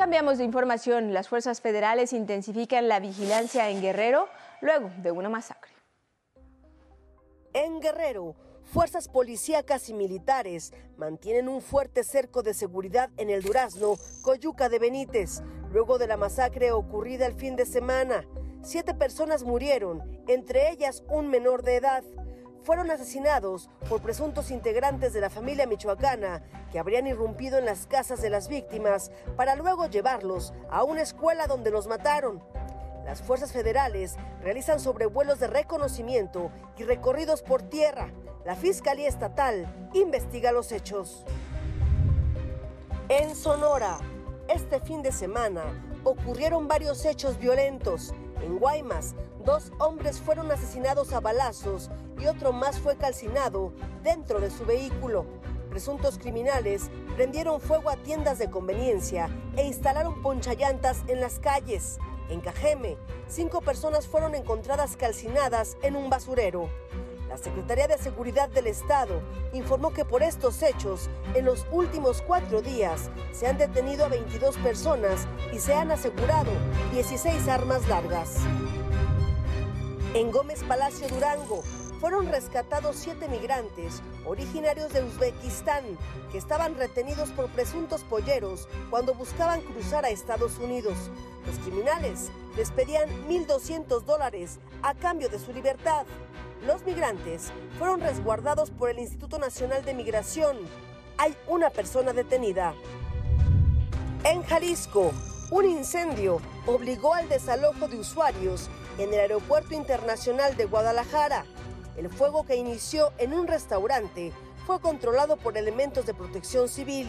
Cambiamos 0.03 0.37
de 0.37 0.43
información. 0.43 1.13
Las 1.13 1.29
fuerzas 1.29 1.61
federales 1.61 2.11
intensifican 2.11 2.89
la 2.89 2.99
vigilancia 2.99 3.69
en 3.69 3.81
Guerrero 3.81 4.27
luego 4.59 4.91
de 4.97 5.11
una 5.11 5.29
masacre. 5.29 5.71
En 7.53 7.79
Guerrero, 7.79 8.35
fuerzas 8.65 9.07
policíacas 9.07 9.87
y 9.87 9.93
militares 9.93 10.73
mantienen 10.97 11.47
un 11.47 11.61
fuerte 11.61 12.03
cerco 12.03 12.43
de 12.43 12.53
seguridad 12.53 13.11
en 13.15 13.29
el 13.29 13.43
Durazno, 13.43 13.95
Coyuca 14.23 14.67
de 14.67 14.79
Benítez, 14.79 15.41
luego 15.71 15.97
de 15.97 16.07
la 16.07 16.17
masacre 16.17 16.73
ocurrida 16.73 17.25
el 17.25 17.35
fin 17.35 17.55
de 17.55 17.65
semana. 17.65 18.27
Siete 18.61 18.93
personas 18.93 19.45
murieron, 19.45 20.03
entre 20.27 20.69
ellas 20.69 21.05
un 21.07 21.29
menor 21.29 21.63
de 21.63 21.77
edad 21.77 22.03
fueron 22.63 22.89
asesinados 22.91 23.69
por 23.89 24.01
presuntos 24.01 24.49
integrantes 24.49 25.13
de 25.13 25.21
la 25.21 25.29
familia 25.29 25.67
michoacana 25.67 26.41
que 26.71 26.79
habrían 26.79 27.07
irrumpido 27.07 27.57
en 27.57 27.65
las 27.65 27.87
casas 27.87 28.21
de 28.21 28.29
las 28.29 28.47
víctimas 28.47 29.11
para 29.35 29.55
luego 29.55 29.87
llevarlos 29.87 30.53
a 30.71 30.83
una 30.83 31.01
escuela 31.01 31.47
donde 31.47 31.71
los 31.71 31.87
mataron. 31.87 32.41
Las 33.05 33.21
fuerzas 33.21 33.51
federales 33.51 34.15
realizan 34.41 34.79
sobrevuelos 34.79 35.39
de 35.39 35.47
reconocimiento 35.47 36.51
y 36.77 36.83
recorridos 36.83 37.41
por 37.41 37.61
tierra. 37.61 38.11
La 38.45 38.55
Fiscalía 38.55 39.09
Estatal 39.09 39.89
investiga 39.93 40.51
los 40.53 40.71
hechos. 40.71 41.25
En 43.09 43.35
Sonora, 43.35 43.97
este 44.47 44.79
fin 44.79 45.01
de 45.01 45.11
semana 45.11 45.63
ocurrieron 46.03 46.67
varios 46.67 47.05
hechos 47.05 47.37
violentos. 47.37 48.13
En 48.41 48.59
Guaymas, 48.59 49.15
dos 49.45 49.71
hombres 49.79 50.19
fueron 50.19 50.51
asesinados 50.51 51.13
a 51.13 51.19
balazos 51.19 51.89
y 52.19 52.27
otro 52.27 52.53
más 52.53 52.79
fue 52.79 52.97
calcinado 52.97 53.73
dentro 54.03 54.39
de 54.39 54.49
su 54.49 54.65
vehículo. 54.65 55.25
Presuntos 55.69 56.17
criminales 56.17 56.89
prendieron 57.15 57.59
fuego 57.59 57.89
a 57.89 57.97
tiendas 57.97 58.37
de 58.37 58.49
conveniencia 58.49 59.29
e 59.55 59.65
instalaron 59.65 60.21
ponchallantas 60.21 61.03
en 61.07 61.19
las 61.19 61.39
calles. 61.39 61.97
En 62.29 62.41
Cajeme, 62.41 62.97
cinco 63.27 63.61
personas 63.61 64.07
fueron 64.07 64.35
encontradas 64.35 64.95
calcinadas 64.95 65.77
en 65.81 65.95
un 65.95 66.09
basurero. 66.09 66.69
La 67.33 67.39
Secretaría 67.39 67.87
de 67.87 67.97
Seguridad 67.97 68.47
del 68.49 68.67
Estado 68.67 69.19
informó 69.53 69.91
que 69.91 70.05
por 70.05 70.21
estos 70.21 70.61
hechos, 70.61 71.09
en 71.33 71.45
los 71.45 71.65
últimos 71.71 72.21
cuatro 72.21 72.61
días, 72.61 73.09
se 73.31 73.47
han 73.47 73.57
detenido 73.57 74.05
a 74.05 74.09
22 74.09 74.55
personas 74.57 75.27
y 75.51 75.57
se 75.57 75.73
han 75.73 75.89
asegurado 75.89 76.51
16 76.91 77.47
armas 77.47 77.87
largas. 77.87 78.35
En 80.13 80.29
Gómez 80.29 80.63
Palacio 80.65 81.07
Durango 81.07 81.63
fueron 81.99 82.27
rescatados 82.27 82.97
siete 82.97 83.27
migrantes 83.27 84.03
originarios 84.27 84.93
de 84.93 85.03
Uzbekistán 85.03 85.85
que 86.31 86.37
estaban 86.37 86.75
retenidos 86.75 87.31
por 87.31 87.47
presuntos 87.49 88.03
polleros 88.03 88.67
cuando 88.91 89.15
buscaban 89.15 89.61
cruzar 89.61 90.05
a 90.05 90.09
Estados 90.09 90.59
Unidos. 90.59 91.09
Los 91.47 91.57
criminales 91.65 92.29
les 92.55 92.69
pedían 92.69 93.09
1.200 93.27 94.01
dólares 94.03 94.59
a 94.83 94.93
cambio 94.93 95.29
de 95.29 95.39
su 95.39 95.51
libertad. 95.51 96.05
Los 96.65 96.85
migrantes 96.85 97.51
fueron 97.77 97.99
resguardados 97.99 98.71
por 98.71 98.89
el 98.89 98.97
Instituto 98.97 99.37
Nacional 99.37 99.83
de 99.83 99.93
Migración. 99.93 100.57
Hay 101.17 101.35
una 101.47 101.69
persona 101.69 102.13
detenida. 102.13 102.73
En 104.23 104.43
Jalisco, 104.43 105.11
un 105.51 105.65
incendio 105.65 106.39
obligó 106.65 107.15
al 107.15 107.27
desalojo 107.27 107.89
de 107.89 107.97
usuarios 107.97 108.69
en 108.97 109.13
el 109.13 109.19
Aeropuerto 109.19 109.73
Internacional 109.73 110.55
de 110.55 110.63
Guadalajara. 110.63 111.45
El 111.97 112.09
fuego 112.09 112.45
que 112.45 112.55
inició 112.55 113.11
en 113.17 113.33
un 113.33 113.47
restaurante 113.47 114.31
fue 114.65 114.79
controlado 114.79 115.35
por 115.35 115.57
elementos 115.57 116.05
de 116.05 116.13
protección 116.13 116.69
civil. 116.69 117.07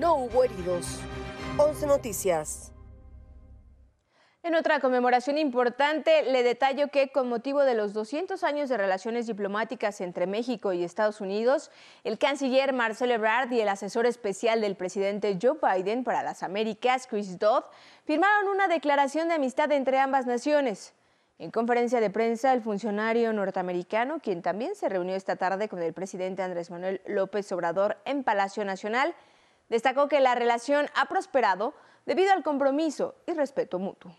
No 0.00 0.16
hubo 0.16 0.42
heridos. 0.42 0.98
11 1.56 1.86
Noticias. 1.86 2.71
En 4.44 4.56
otra 4.56 4.80
conmemoración 4.80 5.38
importante, 5.38 6.24
le 6.24 6.42
detallo 6.42 6.88
que 6.88 7.12
con 7.12 7.28
motivo 7.28 7.62
de 7.62 7.74
los 7.74 7.92
200 7.92 8.42
años 8.42 8.68
de 8.68 8.76
relaciones 8.76 9.28
diplomáticas 9.28 10.00
entre 10.00 10.26
México 10.26 10.72
y 10.72 10.82
Estados 10.82 11.20
Unidos, 11.20 11.70
el 12.02 12.18
canciller 12.18 12.72
Marcelo 12.72 13.14
Ebrard 13.14 13.52
y 13.52 13.60
el 13.60 13.68
asesor 13.68 14.04
especial 14.04 14.60
del 14.60 14.74
presidente 14.74 15.38
Joe 15.40 15.58
Biden 15.62 16.02
para 16.02 16.24
las 16.24 16.42
Américas, 16.42 17.06
Chris 17.06 17.38
Dodd, 17.38 17.62
firmaron 18.04 18.48
una 18.48 18.66
declaración 18.66 19.28
de 19.28 19.34
amistad 19.34 19.70
entre 19.70 20.00
ambas 20.00 20.26
naciones. 20.26 20.92
En 21.38 21.52
conferencia 21.52 22.00
de 22.00 22.10
prensa, 22.10 22.52
el 22.52 22.62
funcionario 22.62 23.32
norteamericano, 23.32 24.18
quien 24.18 24.42
también 24.42 24.74
se 24.74 24.88
reunió 24.88 25.14
esta 25.14 25.36
tarde 25.36 25.68
con 25.68 25.80
el 25.80 25.92
presidente 25.92 26.42
Andrés 26.42 26.68
Manuel 26.68 27.00
López 27.06 27.52
Obrador 27.52 27.98
en 28.06 28.24
Palacio 28.24 28.64
Nacional, 28.64 29.14
destacó 29.68 30.08
que 30.08 30.18
la 30.18 30.34
relación 30.34 30.86
ha 30.96 31.06
prosperado 31.06 31.74
debido 32.06 32.32
al 32.32 32.42
compromiso 32.42 33.14
y 33.28 33.34
respeto 33.34 33.78
mutuo. 33.78 34.12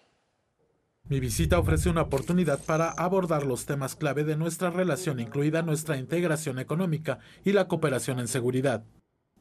Mi 1.13 1.19
visita 1.19 1.59
ofrece 1.59 1.91
una 1.91 2.01
oportunidad 2.01 2.59
para 2.65 2.89
abordar 2.89 3.45
los 3.45 3.67
temas 3.67 3.95
clave 3.95 4.23
de 4.23 4.35
nuestra 4.35 4.71
relación, 4.71 5.19
incluida 5.19 5.61
nuestra 5.61 5.97
integración 5.97 6.57
económica 6.57 7.19
y 7.45 7.51
la 7.51 7.67
cooperación 7.67 8.19
en 8.19 8.27
seguridad. 8.27 8.83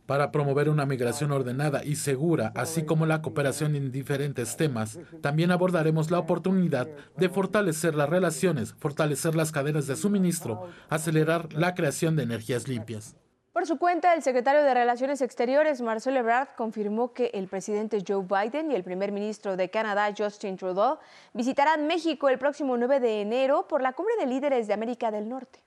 Para 0.05 0.31
promover 0.33 0.69
una 0.69 0.85
migración 0.85 1.33
ordenada 1.33 1.83
y 1.83 1.97
segura, 1.97 2.53
así 2.57 2.85
como 2.85 3.07
la 3.07 3.23
cooperación 3.23 3.75
en 3.75 3.91
diferentes 3.91 4.59
temas, 4.59 4.99
también 5.23 5.51
abordaremos 5.51 6.11
la 6.11 6.19
oportunidad 6.19 6.91
de 7.17 7.31
fortalecer 7.31 7.95
las 7.95 8.11
relaciones, 8.11 8.75
fortalecer 8.75 9.35
las 9.35 9.51
cadenas 9.51 9.87
de 9.87 9.97
suministro, 9.97 10.69
acelerar 10.91 11.55
la 11.55 11.75
creación 11.75 12.17
de 12.17 12.25
energías 12.25 12.69
limpias. 12.69 13.17
Por 13.53 13.67
su 13.67 13.79
cuenta, 13.79 14.15
el 14.15 14.23
secretario 14.23 14.63
de 14.63 14.73
Relaciones 14.73 15.21
Exteriores, 15.21 15.83
Marcel 15.83 16.17
Ebrard, 16.17 16.49
confirmó 16.57 17.13
que 17.13 17.31
el 17.35 17.49
presidente 17.49 18.03
Joe 18.07 18.25
Biden 18.25 18.71
y 18.71 18.75
el 18.75 18.83
primer 18.83 19.13
ministro 19.13 19.59
de 19.59 19.69
Canadá, 19.69 20.09
Justin 20.17 20.57
Trudeau, 20.57 20.97
visitarán 21.35 21.87
México 21.87 22.31
el 22.31 22.39
próximo 22.39 22.79
9 22.79 22.99
de 22.99 23.21
enero 23.21 23.67
por 23.69 23.83
la 23.83 23.93
cumbre 23.93 24.15
de 24.19 24.25
líderes 24.25 24.69
de 24.69 24.73
América 24.73 25.11
del 25.11 25.29
Norte. 25.29 25.59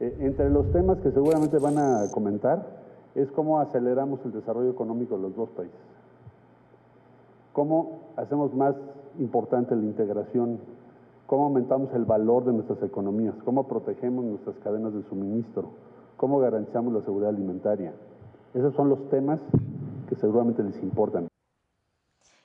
Eh, 0.00 0.16
entre 0.18 0.50
los 0.50 0.72
temas 0.72 0.98
que 0.98 1.12
seguramente 1.12 1.58
van 1.58 1.78
a 1.78 2.10
comentar 2.10 2.66
es 3.14 3.30
cómo 3.30 3.60
aceleramos 3.60 4.18
el 4.24 4.32
desarrollo 4.32 4.72
económico 4.72 5.14
de 5.16 5.22
los 5.22 5.36
dos 5.36 5.48
países, 5.50 5.78
cómo 7.52 8.00
hacemos 8.16 8.52
más 8.52 8.74
importante 9.20 9.76
la 9.76 9.84
integración, 9.84 10.58
cómo 11.28 11.44
aumentamos 11.44 11.94
el 11.94 12.04
valor 12.04 12.46
de 12.46 12.52
nuestras 12.52 12.82
economías, 12.82 13.36
cómo 13.44 13.68
protegemos 13.68 14.24
nuestras 14.24 14.56
cadenas 14.56 14.92
de 14.92 15.04
suministro 15.04 15.70
cómo 16.20 16.38
garantizamos 16.38 16.92
la 16.92 17.00
seguridad 17.00 17.30
alimentaria. 17.30 17.94
Esos 18.52 18.74
son 18.74 18.90
los 18.90 19.08
temas 19.08 19.40
que 20.06 20.16
seguramente 20.16 20.62
les 20.62 20.76
importan. 20.82 21.28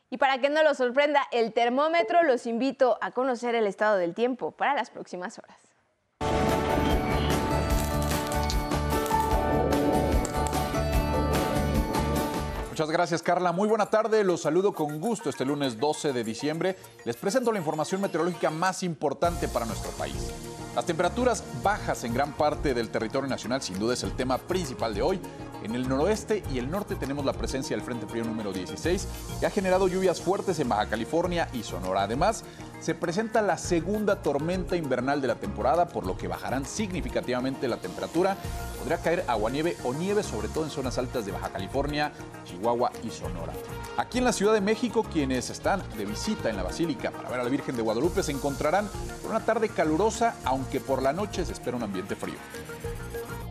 Y 0.10 0.18
para 0.18 0.40
que 0.40 0.50
no 0.50 0.64
los 0.64 0.78
sorprenda 0.78 1.20
el 1.34 1.52
termómetro, 1.52 2.24
los 2.24 2.48
invito 2.48 2.98
a 3.02 3.12
conocer 3.12 3.54
el 3.54 3.68
estado 3.68 3.98
del 3.98 4.14
tiempo 4.14 4.52
para 4.52 4.76
las 4.76 4.92
próximas 4.92 5.38
horas. 5.40 5.58
Muchas 12.70 12.90
gracias, 12.90 13.22
Carla. 13.22 13.52
Muy 13.52 13.68
buena 13.68 13.88
tarde. 13.88 14.24
Los 14.24 14.44
saludo 14.44 14.74
con 14.74 15.02
gusto 15.02 15.30
este 15.30 15.44
lunes 15.44 15.78
12 15.78 16.14
de 16.14 16.24
diciembre. 16.24 16.78
Les 17.04 17.18
presento 17.18 17.52
la 17.52 17.60
información 17.60 18.00
meteorológica 18.00 18.50
más 18.50 18.84
importante 18.84 19.50
para 19.50 19.66
nuestro 19.66 19.92
país. 19.98 20.55
Las 20.76 20.86
temperaturas 20.86 21.42
bajas 21.64 22.04
en 22.04 22.14
gran 22.14 22.34
parte 22.34 22.74
del 22.74 22.90
territorio 22.90 23.30
nacional 23.30 23.62
sin 23.62 23.80
duda 23.80 23.94
es 23.94 24.04
el 24.04 24.12
tema 24.12 24.38
principal 24.38 24.94
de 24.94 25.02
hoy. 25.02 25.22
En 25.66 25.74
el 25.74 25.90
noroeste 25.90 26.44
y 26.54 26.60
el 26.60 26.70
norte 26.70 26.94
tenemos 26.94 27.26
la 27.26 27.34
presencia 27.34 27.76
del 27.76 27.84
Frente 27.84 28.06
Frío 28.06 28.24
número 28.24 28.54
16, 28.54 29.08
que 29.40 29.48
ha 29.48 29.50
generado 29.50 29.88
lluvias 29.88 30.22
fuertes 30.22 30.60
en 30.60 30.70
Baja 30.70 30.86
California 30.86 31.50
y 31.54 31.64
Sonora. 31.64 32.04
Además, 32.04 32.44
se 32.80 32.94
presenta 32.94 33.42
la 33.42 33.58
segunda 33.58 34.22
tormenta 34.22 34.76
invernal 34.76 35.22
de 35.22 35.28
la 35.28 35.38
temporada, 35.38 35.88
por 35.88 36.06
lo 36.06 36.18
que 36.18 36.28
bajarán 36.28 36.66
significativamente 36.66 37.68
la 37.68 37.78
temperatura. 37.78 38.38
Podría 38.78 39.00
caer 39.00 39.26
aguanieve 39.28 39.76
o 39.84 39.92
nieve, 39.92 40.22
sobre 40.22 40.50
todo 40.50 40.66
en 40.66 40.70
zonas 40.70 41.00
altas 41.00 41.26
de 41.26 41.32
Baja 41.32 41.50
California, 41.50 42.12
Chihuahua 42.44 42.92
y 43.04 43.10
Sonora. 43.10 43.54
Aquí 43.98 44.20
en 44.20 44.26
la 44.26 44.34
Ciudad 44.34 44.54
de 44.54 44.62
México, 44.62 45.04
quienes 45.12 45.50
están 45.50 45.82
de 45.98 46.06
visita 46.06 46.48
en 46.48 46.58
la 46.58 46.64
Basílica 46.64 47.10
para 47.10 47.28
ver 47.28 47.40
a 47.40 47.44
la 47.44 47.50
Virgen 47.50 47.76
de 47.76 47.82
Guadalupe 47.82 48.22
se 48.22 48.34
encontrarán 48.34 48.88
con 49.24 49.32
una 49.32 49.44
tarde 49.44 49.70
calurosa, 49.70 50.36
aunque 50.44 50.80
por 50.80 51.02
la 51.02 51.12
noche 51.12 51.44
se 51.44 51.54
espera 51.54 51.76
un 51.76 51.82
ambiente 51.82 52.16
frío. 52.16 52.38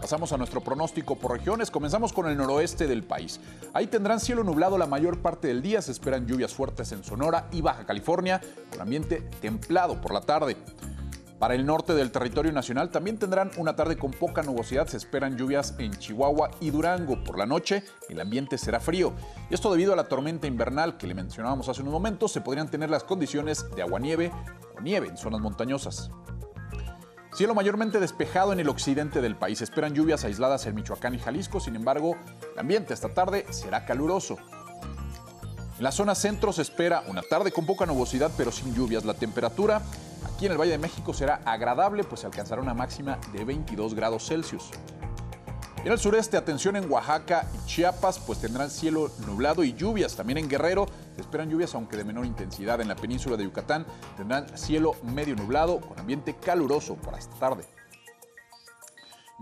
Pasamos 0.04 0.34
a 0.34 0.36
nuestro 0.36 0.60
pronóstico 0.60 1.16
por 1.16 1.32
regiones. 1.32 1.70
Comenzamos 1.70 2.12
con 2.12 2.28
el 2.28 2.36
noroeste 2.36 2.86
del 2.86 3.04
país. 3.04 3.40
Ahí 3.72 3.86
tendrán 3.86 4.20
cielo 4.20 4.44
nublado 4.44 4.76
la 4.76 4.86
mayor 4.86 5.22
parte 5.22 5.48
del 5.48 5.62
día. 5.62 5.80
Se 5.80 5.92
esperan 5.92 6.26
lluvias 6.26 6.52
fuertes 6.52 6.92
en 6.92 7.02
Sonora 7.02 7.48
y 7.52 7.62
Baja 7.62 7.86
California, 7.86 8.38
con 8.70 8.82
ambiente 8.82 9.22
templado 9.40 9.98
por 10.02 10.12
la 10.12 10.20
tarde. 10.20 10.58
Para 11.38 11.54
el 11.54 11.64
norte 11.64 11.94
del 11.94 12.12
territorio 12.12 12.52
nacional 12.52 12.90
también 12.90 13.18
tendrán 13.18 13.50
una 13.56 13.76
tarde 13.76 13.96
con 13.96 14.10
poca 14.10 14.42
nubosidad. 14.42 14.88
Se 14.88 14.98
esperan 14.98 15.38
lluvias 15.38 15.74
en 15.78 15.90
Chihuahua 15.92 16.50
y 16.60 16.68
Durango. 16.68 17.24
Por 17.24 17.38
la 17.38 17.46
noche 17.46 17.82
el 18.10 18.20
ambiente 18.20 18.58
será 18.58 18.80
frío. 18.80 19.14
Y 19.48 19.54
esto 19.54 19.72
debido 19.72 19.94
a 19.94 19.96
la 19.96 20.08
tormenta 20.08 20.46
invernal 20.46 20.98
que 20.98 21.06
le 21.06 21.14
mencionábamos 21.14 21.70
hace 21.70 21.80
unos 21.80 21.94
momentos. 21.94 22.30
Se 22.30 22.42
podrían 22.42 22.70
tener 22.70 22.90
las 22.90 23.04
condiciones 23.04 23.70
de 23.74 23.80
aguanieve 23.80 24.30
o 24.76 24.82
nieve 24.82 25.08
en 25.08 25.16
zonas 25.16 25.40
montañosas. 25.40 26.10
Cielo 27.34 27.52
mayormente 27.52 27.98
despejado 27.98 28.52
en 28.52 28.60
el 28.60 28.68
occidente 28.68 29.20
del 29.20 29.34
país. 29.34 29.60
Esperan 29.60 29.92
lluvias 29.92 30.24
aisladas 30.24 30.66
en 30.66 30.76
Michoacán 30.76 31.16
y 31.16 31.18
Jalisco. 31.18 31.58
Sin 31.58 31.74
embargo, 31.74 32.16
el 32.52 32.58
ambiente 32.60 32.94
esta 32.94 33.08
tarde 33.08 33.44
será 33.50 33.84
caluroso. 33.84 34.36
En 35.76 35.82
la 35.82 35.90
zona 35.90 36.14
centro 36.14 36.52
se 36.52 36.62
espera 36.62 37.02
una 37.08 37.22
tarde 37.22 37.50
con 37.50 37.66
poca 37.66 37.86
nubosidad 37.86 38.30
pero 38.36 38.52
sin 38.52 38.72
lluvias. 38.72 39.04
La 39.04 39.14
temperatura 39.14 39.82
aquí 40.32 40.46
en 40.46 40.52
el 40.52 40.58
Valle 40.58 40.70
de 40.70 40.78
México 40.78 41.12
será 41.12 41.40
agradable 41.44 42.04
pues 42.04 42.20
se 42.20 42.28
alcanzará 42.28 42.62
una 42.62 42.72
máxima 42.72 43.18
de 43.32 43.44
22 43.44 43.94
grados 43.94 44.28
Celsius. 44.28 44.70
En 45.84 45.92
el 45.92 45.98
sureste, 45.98 46.38
atención 46.38 46.76
en 46.76 46.90
Oaxaca 46.90 47.46
y 47.52 47.66
Chiapas, 47.66 48.18
pues 48.18 48.40
tendrán 48.40 48.70
cielo 48.70 49.10
nublado 49.26 49.62
y 49.62 49.74
lluvias. 49.74 50.16
También 50.16 50.38
en 50.38 50.48
Guerrero 50.48 50.86
se 51.14 51.20
esperan 51.20 51.50
lluvias, 51.50 51.74
aunque 51.74 51.98
de 51.98 52.04
menor 52.04 52.24
intensidad. 52.24 52.80
En 52.80 52.88
la 52.88 52.96
península 52.96 53.36
de 53.36 53.44
Yucatán 53.44 53.84
tendrán 54.16 54.46
cielo 54.56 54.96
medio 55.02 55.36
nublado 55.36 55.82
con 55.82 55.98
ambiente 55.98 56.36
caluroso 56.36 56.94
para 56.94 57.18
esta 57.18 57.36
tarde. 57.36 57.64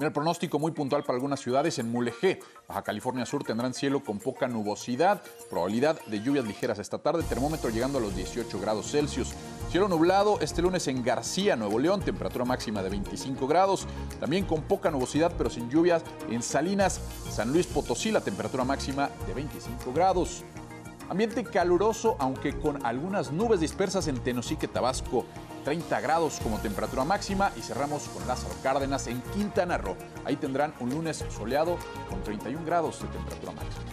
El 0.00 0.10
pronóstico 0.10 0.58
muy 0.58 0.72
puntual 0.72 1.04
para 1.04 1.16
algunas 1.16 1.40
ciudades. 1.40 1.78
En 1.78 1.92
Mulegé, 1.92 2.40
Baja 2.66 2.82
California 2.82 3.26
Sur, 3.26 3.44
tendrán 3.44 3.74
cielo 3.74 4.02
con 4.02 4.18
poca 4.18 4.48
nubosidad, 4.48 5.22
probabilidad 5.50 6.00
de 6.06 6.22
lluvias 6.22 6.46
ligeras 6.46 6.78
esta 6.78 6.98
tarde, 6.98 7.22
termómetro 7.24 7.68
llegando 7.68 7.98
a 7.98 8.00
los 8.00 8.16
18 8.16 8.58
grados 8.58 8.90
Celsius. 8.90 9.34
Cielo 9.70 9.88
nublado 9.88 10.40
este 10.40 10.62
lunes 10.62 10.88
en 10.88 11.02
García, 11.04 11.56
Nuevo 11.56 11.78
León, 11.78 12.00
temperatura 12.00 12.46
máxima 12.46 12.82
de 12.82 12.88
25 12.88 13.46
grados, 13.46 13.86
también 14.18 14.46
con 14.46 14.62
poca 14.62 14.90
nubosidad 14.90 15.32
pero 15.36 15.50
sin 15.50 15.68
lluvias 15.68 16.02
en 16.30 16.42
Salinas, 16.42 16.98
San 17.30 17.52
Luis 17.52 17.66
Potosí, 17.66 18.10
la 18.10 18.22
temperatura 18.22 18.64
máxima 18.64 19.10
de 19.26 19.34
25 19.34 19.92
grados. 19.92 20.42
Ambiente 21.10 21.44
caluroso, 21.44 22.16
aunque 22.18 22.58
con 22.58 22.84
algunas 22.86 23.30
nubes 23.30 23.60
dispersas 23.60 24.08
en 24.08 24.18
Tenosique, 24.18 24.68
Tabasco. 24.68 25.26
30 25.64 26.00
grados 26.00 26.38
como 26.42 26.58
temperatura 26.58 27.04
máxima 27.04 27.52
y 27.56 27.62
cerramos 27.62 28.04
con 28.08 28.26
Lázaro 28.26 28.54
Cárdenas 28.62 29.06
en 29.06 29.20
Quintana 29.34 29.78
Roo. 29.78 29.96
Ahí 30.24 30.36
tendrán 30.36 30.74
un 30.80 30.90
lunes 30.90 31.24
soleado 31.36 31.76
con 32.08 32.22
31 32.22 32.64
grados 32.64 33.00
de 33.02 33.08
temperatura 33.08 33.52
máxima. 33.52 33.84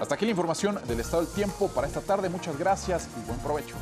Hasta 0.00 0.14
aquí 0.14 0.24
la 0.24 0.30
información 0.30 0.80
del 0.86 1.00
estado 1.00 1.22
del 1.24 1.32
tiempo 1.32 1.68
para 1.68 1.86
esta 1.86 2.00
tarde. 2.00 2.28
Muchas 2.28 2.58
gracias 2.58 3.08
y 3.22 3.26
buen 3.26 3.38
provecho. 3.40 3.76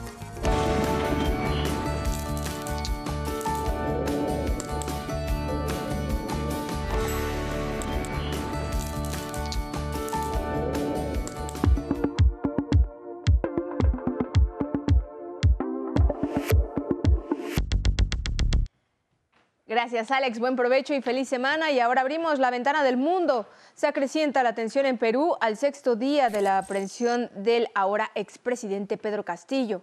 Gracias, 19.90 20.11
Alex. 20.11 20.38
Buen 20.38 20.55
provecho 20.55 20.92
y 20.92 21.01
feliz 21.01 21.31
semana. 21.31 21.70
Y 21.70 21.81
ahora 21.81 22.03
abrimos 22.03 22.38
la 22.38 22.51
ventana 22.51 22.85
del 22.85 22.98
mundo. 22.98 23.46
Se 23.72 23.87
acrecienta 23.87 24.42
la 24.42 24.55
tensión 24.55 24.85
en 24.85 24.98
Perú 24.98 25.38
al 25.40 25.57
sexto 25.57 25.96
día 25.96 26.29
de 26.29 26.42
la 26.42 26.59
aprehensión 26.59 27.31
del 27.35 27.68
ahora 27.74 28.11
expresidente 28.14 28.98
Pedro 28.98 29.24
Castillo. 29.24 29.81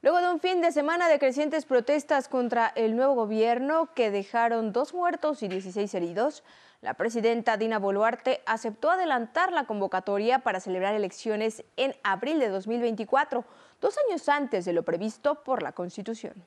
Luego 0.00 0.20
de 0.20 0.30
un 0.30 0.38
fin 0.38 0.60
de 0.60 0.70
semana 0.70 1.08
de 1.08 1.18
crecientes 1.18 1.64
protestas 1.64 2.28
contra 2.28 2.68
el 2.76 2.94
nuevo 2.94 3.16
gobierno 3.16 3.92
que 3.94 4.12
dejaron 4.12 4.72
dos 4.72 4.94
muertos 4.94 5.42
y 5.42 5.48
16 5.48 5.92
heridos, 5.92 6.44
la 6.80 6.94
presidenta 6.94 7.56
Dina 7.56 7.80
Boluarte 7.80 8.42
aceptó 8.46 8.92
adelantar 8.92 9.50
la 9.50 9.64
convocatoria 9.64 10.38
para 10.38 10.60
celebrar 10.60 10.94
elecciones 10.94 11.64
en 11.76 11.96
abril 12.04 12.38
de 12.38 12.48
2024, 12.48 13.44
dos 13.80 13.96
años 14.06 14.28
antes 14.28 14.64
de 14.64 14.72
lo 14.72 14.84
previsto 14.84 15.42
por 15.42 15.64
la 15.64 15.72
Constitución. 15.72 16.46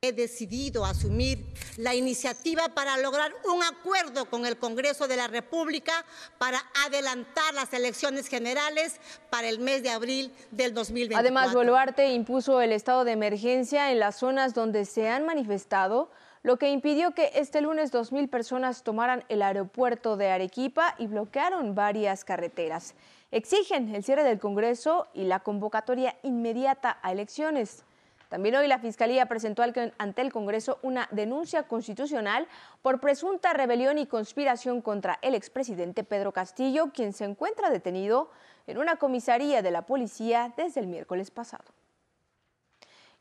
He 0.00 0.12
decidido 0.12 0.84
asumir 0.84 1.44
la 1.76 1.92
iniciativa 1.92 2.68
para 2.68 2.96
lograr 2.98 3.32
un 3.52 3.64
acuerdo 3.64 4.26
con 4.26 4.46
el 4.46 4.56
Congreso 4.56 5.08
de 5.08 5.16
la 5.16 5.26
República 5.26 6.04
para 6.38 6.62
adelantar 6.86 7.52
las 7.54 7.72
elecciones 7.72 8.28
generales 8.28 9.00
para 9.28 9.48
el 9.48 9.58
mes 9.58 9.82
de 9.82 9.90
abril 9.90 10.32
del 10.52 10.72
2024. 10.72 11.18
Además, 11.18 11.52
Boluarte 11.52 12.12
impuso 12.12 12.60
el 12.60 12.70
estado 12.70 13.04
de 13.04 13.10
emergencia 13.10 13.90
en 13.90 13.98
las 13.98 14.14
zonas 14.20 14.54
donde 14.54 14.84
se 14.84 15.08
han 15.08 15.26
manifestado, 15.26 16.12
lo 16.44 16.58
que 16.58 16.70
impidió 16.70 17.10
que 17.10 17.32
este 17.34 17.60
lunes 17.60 17.92
2.000 17.92 18.30
personas 18.30 18.84
tomaran 18.84 19.24
el 19.28 19.42
aeropuerto 19.42 20.16
de 20.16 20.30
Arequipa 20.30 20.94
y 20.98 21.08
bloquearon 21.08 21.74
varias 21.74 22.24
carreteras. 22.24 22.94
Exigen 23.32 23.92
el 23.92 24.04
cierre 24.04 24.22
del 24.22 24.38
Congreso 24.38 25.08
y 25.12 25.24
la 25.24 25.40
convocatoria 25.40 26.16
inmediata 26.22 27.00
a 27.02 27.10
elecciones. 27.10 27.82
También 28.28 28.56
hoy 28.56 28.68
la 28.68 28.78
Fiscalía 28.78 29.26
presentó 29.26 29.62
ante 29.62 30.22
el 30.22 30.32
Congreso 30.32 30.78
una 30.82 31.08
denuncia 31.10 31.62
constitucional 31.62 32.46
por 32.82 33.00
presunta 33.00 33.54
rebelión 33.54 33.96
y 33.96 34.06
conspiración 34.06 34.82
contra 34.82 35.18
el 35.22 35.34
expresidente 35.34 36.04
Pedro 36.04 36.32
Castillo, 36.32 36.92
quien 36.92 37.14
se 37.14 37.24
encuentra 37.24 37.70
detenido 37.70 38.30
en 38.66 38.76
una 38.76 38.96
comisaría 38.96 39.62
de 39.62 39.70
la 39.70 39.82
policía 39.82 40.52
desde 40.58 40.80
el 40.80 40.88
miércoles 40.88 41.30
pasado. 41.30 41.64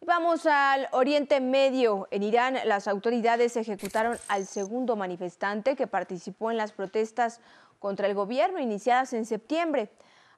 vamos 0.02 0.46
al 0.46 0.89
Oriente 0.91 1.39
Medio. 1.39 2.10
En 2.12 2.24
Irán, 2.24 2.58
las 2.65 2.89
autoridades 2.89 3.56
ejecutaron 3.56 4.17
al 4.28 4.46
segundo 4.46 4.98
manifestante 4.98 5.78
que 5.78 5.88
participó 5.88 6.52
en 6.52 6.58
las 6.58 6.74
protestas 6.74 7.39
contra 7.80 8.08
el 8.08 8.13
gobierno 8.13 8.60
iniciadas 8.60 9.13
en 9.13 9.26
septiembre. 9.26 9.89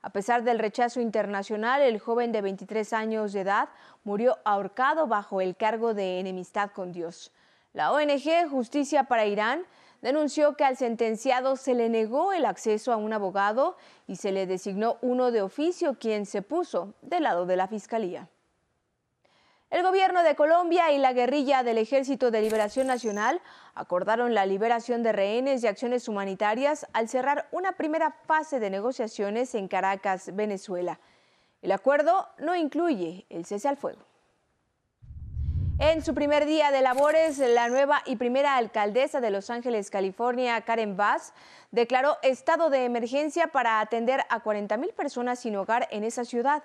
A 0.01 0.11
pesar 0.11 0.43
del 0.43 0.59
rechazo 0.59 1.01
internacional, 1.01 1.81
el 1.81 1.99
joven 1.99 2.31
de 2.31 2.41
23 2.41 2.93
años 2.93 3.33
de 3.33 3.41
edad 3.41 3.69
murió 4.05 4.37
ahorcado 4.45 5.07
bajo 5.07 5.41
el 5.41 5.57
cargo 5.57 5.93
de 5.93 6.19
enemistad 6.19 6.71
con 6.71 6.93
Dios. 6.93 7.33
La 7.73 7.91
ONG 7.91 8.49
Justicia 8.49 9.03
para 9.03 9.25
Irán 9.25 9.65
denunció 10.01 10.55
que 10.55 10.63
al 10.63 10.77
sentenciado 10.77 11.57
se 11.57 11.73
le 11.75 11.89
negó 11.89 12.31
el 12.31 12.45
acceso 12.45 12.93
a 12.93 12.97
un 12.97 13.11
abogado 13.11 13.75
y 14.07 14.15
se 14.15 14.31
le 14.31 14.47
designó 14.47 14.97
uno 15.01 15.31
de 15.31 15.41
oficio 15.41 15.97
quien 15.99 16.25
se 16.25 16.41
puso 16.41 16.93
del 17.01 17.23
lado 17.23 17.45
de 17.45 17.57
la 17.57 17.67
Fiscalía. 17.67 18.29
El 19.69 19.83
gobierno 19.83 20.23
de 20.23 20.35
Colombia 20.35 20.91
y 20.91 20.97
la 20.97 21.13
guerrilla 21.13 21.61
del 21.61 21.77
Ejército 21.77 22.31
de 22.31 22.41
Liberación 22.41 22.87
Nacional 22.87 23.39
acordaron 23.75 24.33
la 24.33 24.47
liberación 24.47 25.03
de 25.03 25.11
rehenes 25.11 25.63
y 25.63 25.67
acciones 25.67 26.07
humanitarias 26.07 26.87
al 26.91 27.07
cerrar 27.07 27.47
una 27.51 27.73
primera 27.73 28.09
fase 28.25 28.59
de 28.59 28.71
negociaciones 28.71 29.53
en 29.53 29.67
Caracas, 29.67 30.35
Venezuela. 30.35 30.99
El 31.61 31.71
acuerdo 31.71 32.27
no 32.39 32.55
incluye 32.55 33.27
el 33.29 33.45
cese 33.45 33.67
al 33.67 33.77
fuego. 33.77 34.01
En 35.77 36.03
su 36.03 36.15
primer 36.15 36.47
día 36.47 36.71
de 36.71 36.81
labores, 36.81 37.37
la 37.37 37.69
nueva 37.69 38.01
y 38.05 38.15
primera 38.15 38.57
alcaldesa 38.57 39.21
de 39.21 39.29
Los 39.29 39.51
Ángeles, 39.51 39.91
California, 39.91 40.59
Karen 40.61 40.97
Bass, 40.97 41.31
declaró 41.69 42.17
estado 42.23 42.71
de 42.71 42.85
emergencia 42.85 43.47
para 43.47 43.79
atender 43.81 44.21
a 44.29 44.43
40.000 44.43 44.93
personas 44.93 45.39
sin 45.39 45.55
hogar 45.55 45.87
en 45.91 46.03
esa 46.03 46.25
ciudad. 46.25 46.63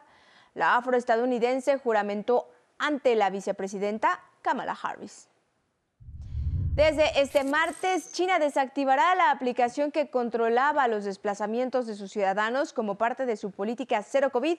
La 0.55 0.77
afroestadounidense 0.77 1.79
juramentó 1.79 2.49
ante 2.79 3.15
la 3.17 3.31
vicepresidenta 3.31 4.21
Kamala 4.43 4.77
Harris. 4.81 5.29
Desde 6.75 7.21
este 7.21 7.45
martes, 7.45 8.13
China 8.13 8.41
desactivará 8.41 9.15
la 9.15 9.31
aplicación 9.31 9.93
que 9.93 10.11
controlaba 10.11 10.89
los 10.89 11.05
desplazamientos 11.05 11.87
de 11.87 11.95
sus 11.95 12.11
ciudadanos 12.11 12.73
como 12.73 12.97
parte 12.97 13.27
de 13.27 13.37
su 13.37 13.53
política 13.53 14.03
cero 14.03 14.31
COVID. 14.31 14.59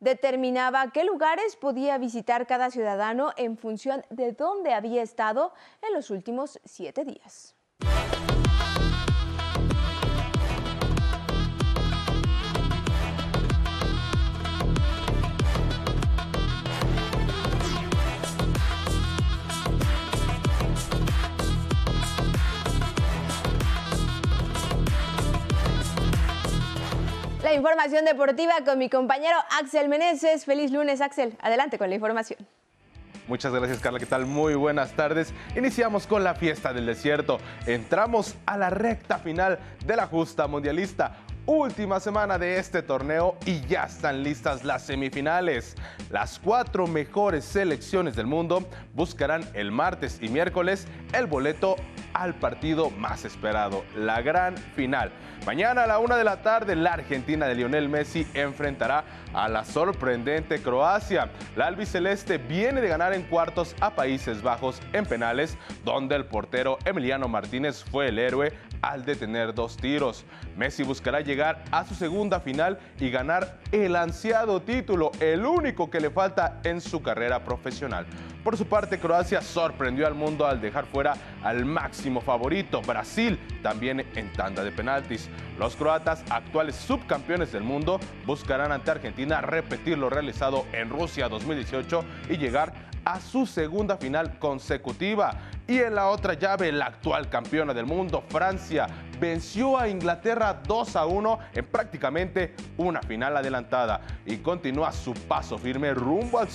Determinaba 0.00 0.90
qué 0.92 1.04
lugares 1.04 1.56
podía 1.56 1.98
visitar 1.98 2.46
cada 2.46 2.70
ciudadano 2.70 3.32
en 3.36 3.58
función 3.58 4.02
de 4.08 4.32
dónde 4.32 4.72
había 4.72 5.02
estado 5.02 5.52
en 5.82 5.92
los 5.92 6.08
últimos 6.08 6.58
siete 6.64 7.04
días. 7.04 7.54
Información 27.54 28.06
deportiva 28.06 28.54
con 28.64 28.78
mi 28.78 28.88
compañero 28.88 29.36
Axel 29.60 29.90
Meneses. 29.90 30.46
Feliz 30.46 30.70
lunes, 30.70 31.02
Axel. 31.02 31.36
Adelante 31.42 31.76
con 31.76 31.90
la 31.90 31.96
información. 31.96 32.38
Muchas 33.28 33.52
gracias 33.52 33.78
Carla, 33.78 33.98
¿qué 33.98 34.06
tal? 34.06 34.26
Muy 34.26 34.54
buenas 34.54 34.92
tardes. 34.92 35.34
Iniciamos 35.54 36.06
con 36.06 36.24
la 36.24 36.34
fiesta 36.34 36.72
del 36.72 36.86
desierto. 36.86 37.38
Entramos 37.66 38.36
a 38.46 38.56
la 38.56 38.70
recta 38.70 39.18
final 39.18 39.58
de 39.84 39.96
la 39.96 40.06
justa 40.06 40.46
mundialista. 40.46 41.16
Última 41.44 42.00
semana 42.00 42.38
de 42.38 42.56
este 42.58 42.82
torneo 42.82 43.36
y 43.44 43.60
ya 43.66 43.84
están 43.84 44.22
listas 44.22 44.64
las 44.64 44.82
semifinales. 44.82 45.74
Las 46.10 46.38
cuatro 46.38 46.86
mejores 46.86 47.44
selecciones 47.44 48.16
del 48.16 48.26
mundo 48.26 48.66
buscarán 48.94 49.44
el 49.52 49.72
martes 49.72 50.18
y 50.22 50.28
miércoles 50.28 50.86
el 51.12 51.26
boleto 51.26 51.76
al 52.14 52.34
partido 52.34 52.90
más 52.90 53.24
esperado, 53.24 53.84
la 53.96 54.22
gran 54.22 54.56
final. 54.56 55.10
Mañana 55.46 55.84
a 55.84 55.86
la 55.86 55.98
una 55.98 56.16
de 56.16 56.24
la 56.24 56.42
tarde, 56.42 56.76
la 56.76 56.92
Argentina 56.92 57.46
de 57.46 57.56
Lionel 57.56 57.88
Messi 57.88 58.26
enfrentará 58.34 59.04
a 59.34 59.48
la 59.48 59.64
sorprendente 59.64 60.62
Croacia. 60.62 61.30
La 61.56 61.66
albiceleste 61.66 62.38
viene 62.38 62.80
de 62.80 62.88
ganar 62.88 63.12
en 63.12 63.22
cuartos 63.22 63.74
a 63.80 63.90
Países 63.90 64.42
Bajos 64.42 64.80
en 64.92 65.04
penales, 65.04 65.56
donde 65.84 66.14
el 66.14 66.26
portero 66.26 66.78
Emiliano 66.84 67.26
Martínez 67.26 67.84
fue 67.90 68.08
el 68.08 68.18
héroe 68.18 68.52
al 68.82 69.04
detener 69.04 69.52
dos 69.54 69.76
tiros. 69.76 70.24
Messi 70.56 70.82
buscará 70.82 71.20
llegar 71.20 71.62
a 71.70 71.84
su 71.84 71.94
segunda 71.94 72.40
final 72.40 72.78
y 72.98 73.10
ganar 73.10 73.58
el 73.72 73.96
ansiado 73.96 74.62
título, 74.62 75.12
el 75.20 75.44
único 75.44 75.90
que 75.90 76.00
le 76.00 76.10
falta 76.10 76.60
en 76.64 76.80
su 76.80 77.02
carrera 77.02 77.44
profesional. 77.44 78.06
Por 78.44 78.56
su 78.56 78.66
parte, 78.66 78.98
Croacia 78.98 79.40
sorprendió 79.40 80.06
al 80.06 80.14
mundo 80.14 80.46
al 80.46 80.60
dejar 80.60 80.86
fuera 80.86 81.14
al 81.42 81.64
máximo 81.64 82.20
favorito, 82.20 82.82
Brasil, 82.82 83.38
también 83.62 84.04
en 84.16 84.32
tanda 84.32 84.64
de 84.64 84.72
penaltis. 84.72 85.28
Los 85.58 85.76
croatas, 85.76 86.24
actuales 86.28 86.74
subcampeones 86.74 87.52
del 87.52 87.62
mundo, 87.62 88.00
buscarán 88.26 88.72
ante 88.72 88.90
Argentina 88.90 89.40
repetir 89.40 89.96
lo 89.96 90.10
realizado 90.10 90.66
en 90.72 90.90
Rusia 90.90 91.28
2018 91.28 92.04
y 92.30 92.36
llegar 92.36 92.91
a 93.04 93.20
su 93.20 93.46
segunda 93.46 93.96
final 93.96 94.38
consecutiva. 94.38 95.34
Y 95.66 95.78
en 95.78 95.94
la 95.94 96.08
otra 96.08 96.34
llave, 96.34 96.72
la 96.72 96.86
actual 96.86 97.28
campeona 97.28 97.72
del 97.72 97.86
mundo, 97.86 98.24
Francia, 98.28 98.86
venció 99.20 99.78
a 99.78 99.88
Inglaterra 99.88 100.60
2 100.66 100.96
a 100.96 101.06
1 101.06 101.38
en 101.54 101.64
prácticamente 101.64 102.54
una 102.76 103.00
final 103.00 103.36
adelantada 103.36 104.00
y 104.26 104.38
continúa 104.38 104.90
su 104.92 105.14
paso 105.14 105.56
firme 105.56 105.94
rumbo 105.94 106.40
al, 106.40 106.48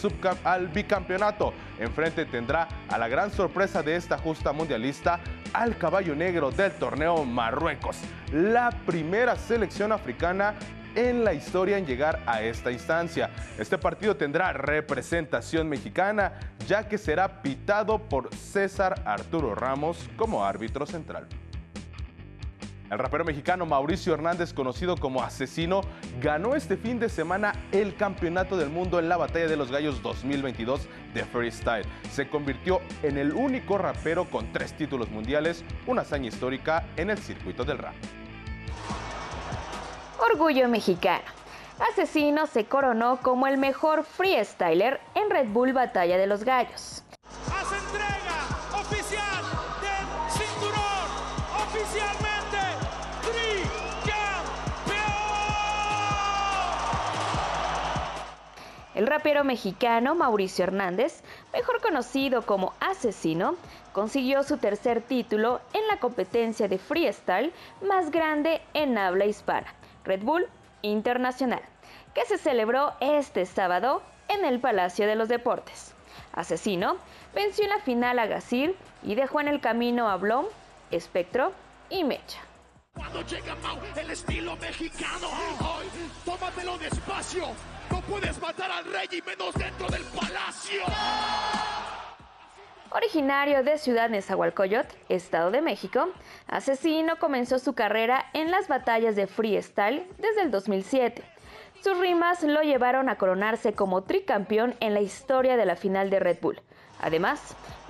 al 0.44 0.68
bicampeonato. 0.68 1.54
Enfrente 1.80 2.26
tendrá 2.26 2.68
a 2.90 2.98
la 2.98 3.08
gran 3.08 3.32
sorpresa 3.32 3.82
de 3.82 3.96
esta 3.96 4.18
justa 4.18 4.52
mundialista, 4.52 5.20
al 5.54 5.78
caballo 5.78 6.14
negro 6.14 6.52
del 6.52 6.74
torneo 6.74 7.24
Marruecos, 7.24 7.98
la 8.34 8.70
primera 8.86 9.38
selección 9.38 9.94
africana 9.94 10.56
en 10.98 11.24
la 11.24 11.34
historia 11.34 11.78
en 11.78 11.86
llegar 11.86 12.24
a 12.26 12.42
esta 12.42 12.72
instancia. 12.72 13.30
Este 13.60 13.78
partido 13.78 14.18
tendrá 14.18 14.52
representación 14.52 15.70
mexicana, 15.70 16.34
ya 16.68 16.90
que 16.90 16.98
será 16.98 17.44
pitado 17.44 18.00
por 18.00 18.34
César 18.34 19.04
Arturo 19.06 19.54
Ramos 19.54 20.10
como 20.18 20.44
árbitro 20.44 20.88
central. 20.88 21.28
El 22.90 23.00
rapero 23.00 23.26
mexicano 23.26 23.66
Mauricio 23.66 24.14
Hernández, 24.14 24.54
conocido 24.54 24.96
como 24.96 25.22
Asesino, 25.22 25.82
ganó 26.22 26.56
este 26.56 26.78
fin 26.78 27.00
de 27.00 27.10
semana 27.10 27.54
el 27.72 27.96
Campeonato 27.96 28.58
del 28.58 28.70
Mundo 28.70 28.98
en 28.98 29.10
la 29.10 29.18
Batalla 29.18 29.48
de 29.48 29.58
los 29.58 29.70
Gallos 29.70 30.02
2022 30.02 30.88
de 31.14 31.26
Freestyle. 31.26 31.86
Se 32.12 32.30
convirtió 32.30 32.80
en 33.04 33.18
el 33.18 33.34
único 33.34 33.78
rapero 33.78 34.30
con 34.30 34.52
tres 34.54 34.74
títulos 34.74 35.10
mundiales, 35.12 35.64
una 35.86 36.04
hazaña 36.04 36.30
histórica 36.30 36.86
en 36.96 37.10
el 37.10 37.18
circuito 37.18 37.66
del 37.66 37.78
rap. 37.78 37.94
Orgullo 40.20 40.68
mexicano. 40.68 41.26
Asesino 41.92 42.48
se 42.48 42.66
coronó 42.66 43.18
como 43.22 43.46
el 43.46 43.60
mejor 43.60 44.04
freestyler 44.04 45.00
en 45.14 45.30
Red 45.30 45.50
Bull 45.50 45.74
Batalla 45.74 46.18
de 46.18 46.26
los 46.26 46.44
Gallos. 46.44 47.04
Hace 47.46 47.76
entrega 47.76 48.80
oficial 48.82 49.44
del 49.80 50.32
cinturón, 50.32 51.10
oficialmente 51.68 52.58
El 58.96 59.06
rapero 59.06 59.44
mexicano 59.44 60.16
Mauricio 60.16 60.64
Hernández, 60.64 61.22
mejor 61.54 61.80
conocido 61.82 62.42
como 62.42 62.74
Asesino, 62.80 63.56
consiguió 63.94 64.42
su 64.42 64.58
tercer 64.58 65.02
título 65.02 65.62
en 65.74 65.88
la 65.88 66.00
competencia 66.00 66.68
de 66.68 66.80
freestyle 66.80 67.54
más 67.84 68.10
grande 68.10 68.64
en 68.74 68.98
habla 68.98 69.26
hispana 69.26 69.72
Red 70.08 70.22
Bull 70.22 70.48
Internacional, 70.82 71.62
que 72.14 72.26
se 72.26 72.38
celebró 72.38 72.94
este 73.02 73.46
sábado 73.46 74.02
en 74.30 74.46
el 74.46 74.60
Palacio 74.60 75.06
de 75.06 75.16
los 75.16 75.28
Deportes. 75.28 75.94
Asesino 76.34 76.98
venció 77.36 77.66
en 77.66 77.72
la 77.72 77.80
final 77.80 78.18
a 78.20 78.26
Gasir 78.26 78.76
y 79.04 79.16
dejó 79.16 79.42
en 79.42 79.50
el 79.50 79.60
camino 79.60 80.10
a 80.10 80.16
Blom, 80.16 80.46
Espectro 80.92 81.52
y 81.90 82.04
Mecha. 82.04 82.40
Cuando 82.94 83.22
llega 83.24 83.56
Mau, 83.56 83.78
el 83.96 84.10
estilo 84.10 84.56
mexicano, 84.56 85.28
hoy 85.60 85.86
tómatelo 86.26 86.78
despacio. 86.78 87.48
No 87.92 88.02
puedes 88.02 88.42
matar 88.42 88.72
al 88.72 88.86
rey 88.86 89.08
y 89.12 89.22
menos 89.22 89.54
dentro 89.54 89.88
del 89.88 90.04
palacio. 90.04 90.84
Originario 92.92 93.64
de 93.64 93.78
Ciudad 93.78 94.10
Nezahualcóyotl, 94.10 94.96
Estado 95.10 95.52
de 95.52 95.62
México, 95.62 96.08
Asesino 96.48 97.20
comenzó 97.20 97.60
su 97.60 97.74
carrera 97.74 98.26
en 98.34 98.50
las 98.50 98.70
batallas 98.70 99.16
de 99.16 99.28
freestyle 99.28 100.08
desde 100.18 100.44
el 100.44 100.52
2007. 100.52 101.22
Sus 101.84 102.00
rimas 102.00 102.44
lo 102.44 102.62
llevaron 102.62 103.10
a 103.10 103.18
coronarse 103.18 103.74
como 103.74 104.04
tricampeón 104.04 104.76
en 104.80 104.94
la 104.94 105.02
historia 105.02 105.58
de 105.58 105.66
la 105.66 105.76
final 105.76 106.10
de 106.10 106.20
Red 106.20 106.38
Bull, 106.42 106.62
además 107.02 107.42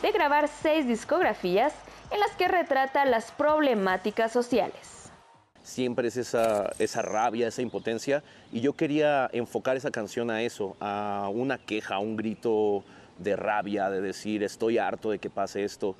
de 0.01 0.11
grabar 0.11 0.47
seis 0.47 0.87
discografías 0.87 1.73
en 2.09 2.19
las 2.19 2.31
que 2.31 2.47
retrata 2.47 3.05
las 3.05 3.31
problemáticas 3.31 4.31
sociales. 4.31 5.11
Siempre 5.61 6.07
es 6.07 6.17
esa, 6.17 6.71
esa 6.79 7.01
rabia, 7.03 7.49
esa 7.49 7.61
impotencia, 7.61 8.23
y 8.51 8.61
yo 8.61 8.73
quería 8.73 9.29
enfocar 9.31 9.77
esa 9.77 9.91
canción 9.91 10.31
a 10.31 10.41
eso, 10.41 10.75
a 10.79 11.29
una 11.31 11.57
queja, 11.57 11.95
a 11.95 11.99
un 11.99 12.15
grito 12.15 12.83
de 13.17 13.35
rabia, 13.35 13.89
de 13.89 14.01
decir 14.01 14.43
estoy 14.43 14.77
harto 14.77 15.11
de 15.11 15.19
que 15.19 15.29
pase 15.29 15.63
esto. 15.63 15.95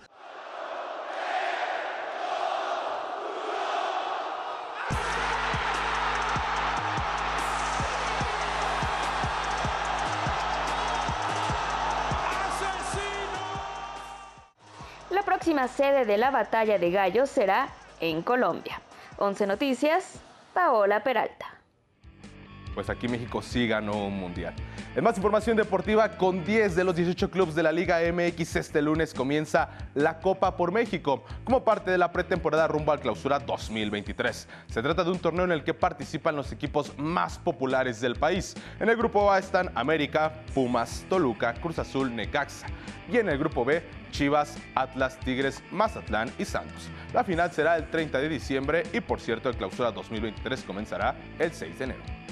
La 15.10 15.23
próxima 15.23 15.67
sede 15.67 16.06
de 16.06 16.17
la 16.17 16.32
batalla 16.32 16.77
de 16.77 16.91
gallos 16.91 17.30
será 17.30 17.69
en 17.99 18.21
Colombia. 18.21 18.82
11 19.17 19.47
Noticias, 19.47 20.19
Paola 20.53 21.03
Peralta 21.03 21.46
pues 22.77 22.91
aquí 22.91 23.07
México 23.07 23.41
sí 23.41 23.67
ganó 23.67 24.05
un 24.05 24.19
mundial. 24.19 24.53
En 24.95 25.03
más 25.03 25.17
información 25.17 25.57
deportiva, 25.57 26.09
con 26.09 26.45
10 26.45 26.75
de 26.75 26.83
los 26.83 26.95
18 26.95 27.31
clubes 27.31 27.55
de 27.55 27.63
la 27.63 27.71
Liga 27.71 27.97
MX 28.13 28.55
este 28.57 28.83
lunes 28.83 29.15
comienza 29.15 29.69
la 29.95 30.19
Copa 30.19 30.55
por 30.55 30.71
México 30.71 31.23
como 31.43 31.63
parte 31.63 31.89
de 31.89 31.97
la 31.97 32.11
pretemporada 32.11 32.67
rumbo 32.67 32.91
al 32.91 32.99
clausura 32.99 33.39
2023. 33.39 34.47
Se 34.67 34.83
trata 34.83 35.03
de 35.03 35.09
un 35.09 35.17
torneo 35.17 35.45
en 35.45 35.53
el 35.53 35.63
que 35.63 35.73
participan 35.73 36.35
los 36.35 36.51
equipos 36.51 36.95
más 36.99 37.39
populares 37.39 37.99
del 37.99 38.15
país. 38.15 38.53
En 38.79 38.89
el 38.89 38.95
grupo 38.95 39.31
A 39.31 39.39
están 39.39 39.71
América, 39.73 40.31
Pumas, 40.53 41.03
Toluca, 41.09 41.55
Cruz 41.55 41.79
Azul, 41.79 42.15
Necaxa. 42.15 42.67
Y 43.11 43.17
en 43.17 43.27
el 43.29 43.39
grupo 43.39 43.65
B, 43.65 43.81
Chivas, 44.11 44.55
Atlas, 44.75 45.19
Tigres, 45.21 45.63
Mazatlán 45.71 46.31
y 46.37 46.45
Santos. 46.45 46.91
La 47.11 47.23
final 47.23 47.51
será 47.51 47.75
el 47.75 47.89
30 47.89 48.19
de 48.19 48.29
diciembre 48.29 48.83
y 48.93 48.99
por 48.99 49.19
cierto 49.19 49.49
el 49.49 49.55
clausura 49.55 49.91
2023 49.91 50.61
comenzará 50.61 51.15
el 51.39 51.51
6 51.51 51.79
de 51.79 51.83
enero. 51.85 52.26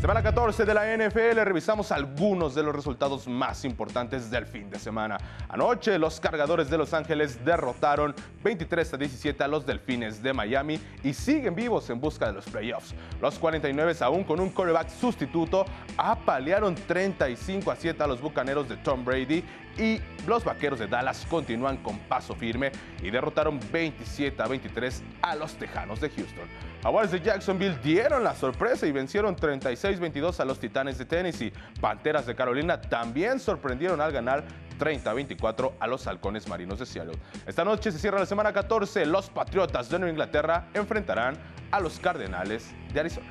Semana 0.00 0.22
14 0.22 0.66
de 0.66 0.74
la 0.74 0.96
NFL, 0.96 1.40
revisamos 1.44 1.90
algunos 1.90 2.54
de 2.54 2.62
los 2.62 2.74
resultados 2.74 3.26
más 3.26 3.64
importantes 3.64 4.30
del 4.30 4.44
fin 4.44 4.68
de 4.68 4.78
semana. 4.78 5.16
Anoche, 5.48 5.98
los 5.98 6.20
cargadores 6.20 6.68
de 6.68 6.76
Los 6.76 6.92
Ángeles 6.92 7.42
derrotaron 7.42 8.14
23 8.42 8.92
a 8.92 8.96
17 8.98 9.44
a 9.44 9.48
los 9.48 9.64
Delfines 9.64 10.22
de 10.22 10.34
Miami 10.34 10.78
y 11.02 11.14
siguen 11.14 11.54
vivos 11.54 11.88
en 11.88 12.00
busca 12.00 12.26
de 12.26 12.34
los 12.34 12.44
playoffs. 12.44 12.94
Los 13.22 13.38
49, 13.38 13.94
aún 14.00 14.24
con 14.24 14.40
un 14.40 14.50
quarterback 14.50 14.90
sustituto, 14.90 15.64
apalearon 15.96 16.74
35 16.74 17.70
a 17.70 17.76
7 17.76 18.02
a 18.02 18.06
los 18.06 18.20
Bucaneros 18.20 18.68
de 18.68 18.76
Tom 18.76 19.06
Brady 19.06 19.42
y 19.78 20.00
los 20.26 20.44
Vaqueros 20.44 20.78
de 20.78 20.86
Dallas 20.86 21.26
continúan 21.28 21.78
con 21.78 21.98
paso 22.00 22.34
firme 22.34 22.72
y 23.02 23.10
derrotaron 23.10 23.60
27 23.72 24.42
a 24.42 24.46
23 24.46 25.02
a 25.22 25.34
los 25.34 25.54
Tejanos 25.54 26.00
de 26.00 26.10
Houston. 26.10 26.48
Jaguares 26.82 27.10
de 27.10 27.20
Jacksonville 27.20 27.78
dieron 27.82 28.24
la 28.24 28.34
sorpresa 28.34 28.86
y 28.86 28.92
vencieron 28.92 29.36
36-22 29.36 30.40
a 30.40 30.44
los 30.44 30.58
Titanes 30.58 30.98
de 30.98 31.04
Tennessee. 31.04 31.52
Panteras 31.80 32.26
de 32.26 32.34
Carolina 32.34 32.80
también 32.80 33.40
sorprendieron 33.40 34.00
al 34.00 34.12
ganar 34.12 34.44
30-24 34.78 35.72
a 35.78 35.86
los 35.86 36.06
Halcones 36.06 36.48
Marinos 36.48 36.78
de 36.78 36.86
Seattle. 36.86 37.18
Esta 37.46 37.64
noche 37.64 37.92
se 37.92 37.98
cierra 37.98 38.18
la 38.18 38.26
semana 38.26 38.52
14. 38.52 39.06
Los 39.06 39.30
Patriotas 39.30 39.88
de 39.88 39.98
Nueva 39.98 40.10
Inglaterra 40.10 40.68
enfrentarán 40.74 41.38
a 41.70 41.80
los 41.80 41.98
Cardenales 41.98 42.74
de 42.92 43.00
Arizona. 43.00 43.28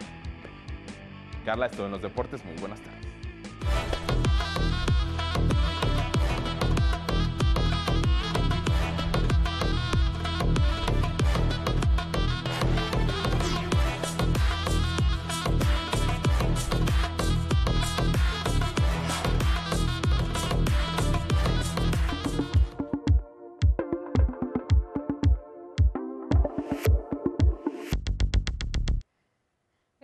Carla, 1.46 1.68
esto 1.68 1.86
en 1.86 1.92
los 1.92 2.02
deportes. 2.02 2.44
Muy 2.46 2.56
buenas 2.56 2.80
tardes. 2.82 4.03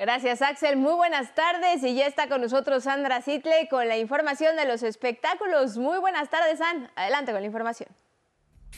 Gracias, 0.09 0.41
Axel. 0.41 0.75
Muy 0.75 0.93
buenas 0.93 1.35
tardes. 1.35 1.83
Y 1.83 1.93
ya 1.93 2.07
está 2.07 2.27
con 2.27 2.41
nosotros 2.41 2.85
Sandra 2.85 3.21
Sitle 3.21 3.67
con 3.69 3.87
la 3.87 3.95
información 3.95 4.55
de 4.55 4.65
los 4.65 4.81
espectáculos. 4.81 5.77
Muy 5.77 5.99
buenas 5.99 6.31
tardes, 6.31 6.57
San. 6.57 6.89
Adelante 6.95 7.31
con 7.31 7.41
la 7.41 7.45
información. 7.45 7.89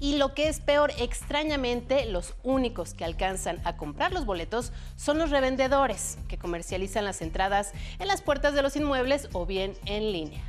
Y 0.00 0.16
lo 0.16 0.34
que 0.34 0.48
es 0.48 0.60
peor, 0.60 0.92
extrañamente, 0.98 2.06
los 2.06 2.34
únicos 2.42 2.94
que 2.94 3.04
alcanzan 3.04 3.60
a 3.64 3.76
comprar 3.76 4.12
los 4.12 4.24
boletos 4.24 4.72
son 4.96 5.18
los 5.18 5.30
revendedores, 5.30 6.18
que 6.26 6.38
comercializan 6.38 7.04
las 7.04 7.20
entradas 7.20 7.72
en 7.98 8.08
las 8.08 8.22
puertas 8.22 8.54
de 8.54 8.62
los 8.62 8.76
inmuebles 8.76 9.28
o 9.32 9.46
bien 9.46 9.74
en 9.84 10.10
línea. 10.10 10.42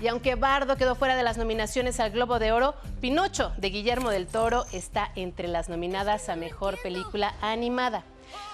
Y 0.00 0.08
aunque 0.08 0.34
Bardo 0.34 0.76
quedó 0.76 0.94
fuera 0.94 1.14
de 1.14 1.22
las 1.22 1.36
nominaciones 1.36 2.00
al 2.00 2.10
Globo 2.10 2.38
de 2.38 2.52
Oro, 2.52 2.74
Pinocho 3.02 3.52
de 3.58 3.68
Guillermo 3.68 4.08
del 4.08 4.26
Toro 4.26 4.64
está 4.72 5.12
entre 5.14 5.46
las 5.46 5.68
nominadas 5.68 6.30
a 6.30 6.36
Mejor 6.36 6.80
Película 6.82 7.34
Animada. 7.42 8.02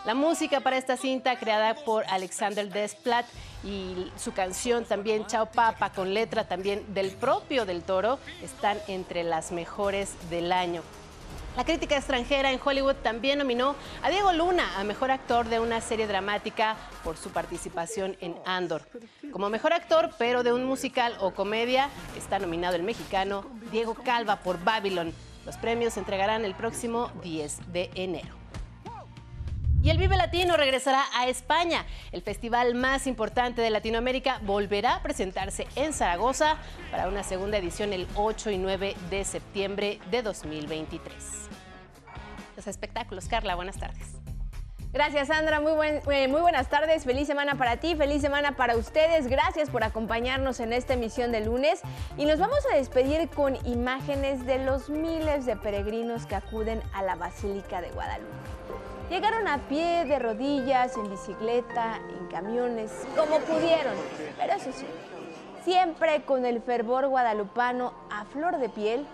La 0.04 0.14
música 0.14 0.60
para 0.60 0.76
esta 0.76 0.96
cinta, 0.96 1.38
creada 1.38 1.74
por 1.84 2.04
Alexander 2.08 2.68
Desplat 2.68 3.26
y 3.62 4.10
su 4.16 4.32
canción 4.32 4.84
también 4.84 5.26
Chao 5.26 5.46
Papa, 5.46 5.90
con 5.90 6.14
letra 6.14 6.48
también 6.48 6.82
del 6.94 7.12
propio 7.12 7.64
del 7.64 7.82
Toro, 7.82 8.18
están 8.42 8.78
entre 8.88 9.22
las 9.22 9.52
mejores 9.52 10.14
del 10.30 10.50
año. 10.50 10.82
La 11.56 11.64
crítica 11.64 11.96
extranjera 11.96 12.52
en 12.52 12.60
Hollywood 12.62 12.96
también 12.96 13.38
nominó 13.38 13.76
a 14.02 14.10
Diego 14.10 14.30
Luna 14.34 14.78
a 14.78 14.84
mejor 14.84 15.10
actor 15.10 15.48
de 15.48 15.58
una 15.58 15.80
serie 15.80 16.06
dramática 16.06 16.76
por 17.02 17.16
su 17.16 17.30
participación 17.30 18.14
en 18.20 18.34
Andor. 18.44 18.82
Como 19.32 19.48
mejor 19.48 19.72
actor, 19.72 20.10
pero 20.18 20.42
de 20.42 20.52
un 20.52 20.66
musical 20.66 21.16
o 21.18 21.30
comedia, 21.30 21.88
está 22.14 22.38
nominado 22.38 22.76
el 22.76 22.82
mexicano 22.82 23.46
Diego 23.72 23.94
Calva 23.94 24.36
por 24.40 24.62
Babylon. 24.62 25.14
Los 25.46 25.56
premios 25.56 25.94
se 25.94 26.00
entregarán 26.00 26.44
el 26.44 26.54
próximo 26.54 27.10
10 27.22 27.72
de 27.72 27.90
enero. 27.94 28.45
Y 29.86 29.90
el 29.90 29.98
Vive 29.98 30.16
Latino 30.16 30.56
regresará 30.56 31.04
a 31.14 31.28
España. 31.28 31.86
El 32.10 32.20
festival 32.20 32.74
más 32.74 33.06
importante 33.06 33.62
de 33.62 33.70
Latinoamérica 33.70 34.40
volverá 34.42 34.96
a 34.96 35.02
presentarse 35.02 35.68
en 35.76 35.92
Zaragoza 35.92 36.56
para 36.90 37.06
una 37.06 37.22
segunda 37.22 37.56
edición 37.56 37.92
el 37.92 38.08
8 38.16 38.50
y 38.50 38.58
9 38.58 38.96
de 39.10 39.24
septiembre 39.24 40.00
de 40.10 40.22
2023 40.22 41.14
los 42.56 42.66
espectáculos. 42.66 43.28
Carla, 43.28 43.54
buenas 43.54 43.78
tardes. 43.78 44.14
Gracias, 44.92 45.28
Sandra. 45.28 45.60
Muy, 45.60 45.72
eh, 46.10 46.26
muy 46.26 46.40
buenas 46.40 46.68
tardes. 46.68 47.04
Feliz 47.04 47.28
semana 47.28 47.54
para 47.54 47.76
ti, 47.76 47.94
feliz 47.94 48.22
semana 48.22 48.56
para 48.56 48.76
ustedes. 48.76 49.28
Gracias 49.28 49.70
por 49.70 49.84
acompañarnos 49.84 50.58
en 50.58 50.72
esta 50.72 50.94
emisión 50.94 51.30
de 51.30 51.44
lunes. 51.44 51.82
Y 52.16 52.24
nos 52.24 52.40
vamos 52.40 52.58
a 52.72 52.76
despedir 52.76 53.28
con 53.28 53.54
imágenes 53.66 54.46
de 54.46 54.58
los 54.64 54.88
miles 54.88 55.46
de 55.46 55.54
peregrinos 55.54 56.26
que 56.26 56.34
acuden 56.34 56.82
a 56.92 57.02
la 57.02 57.14
Basílica 57.14 57.80
de 57.82 57.90
Guadalupe. 57.90 58.55
Llegaron 59.10 59.46
a 59.46 59.58
pie, 59.68 60.04
de 60.04 60.18
rodillas, 60.18 60.96
en 60.96 61.08
bicicleta, 61.08 62.00
en 62.18 62.26
camiones, 62.26 62.90
como 63.16 63.38
pudieron. 63.38 63.94
Pero 64.36 64.52
eso 64.52 64.72
sí, 64.72 64.86
siempre 65.64 66.24
con 66.24 66.44
el 66.44 66.60
fervor 66.60 67.06
guadalupano 67.06 67.92
a 68.10 68.24
flor 68.24 68.58
de 68.58 68.68
piel 68.68 69.06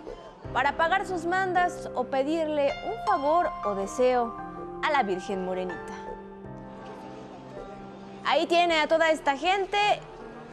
para 0.51 0.73
pagar 0.77 1.05
sus 1.05 1.25
mandas 1.25 1.89
o 1.93 2.05
pedirle 2.05 2.71
un 2.87 3.05
favor 3.05 3.49
o 3.65 3.75
deseo 3.75 4.35
a 4.83 4.91
la 4.91 5.03
Virgen 5.03 5.45
Morenita. 5.45 5.93
Ahí 8.25 8.47
tiene 8.47 8.79
a 8.79 8.87
toda 8.87 9.11
esta 9.11 9.37
gente 9.37 9.77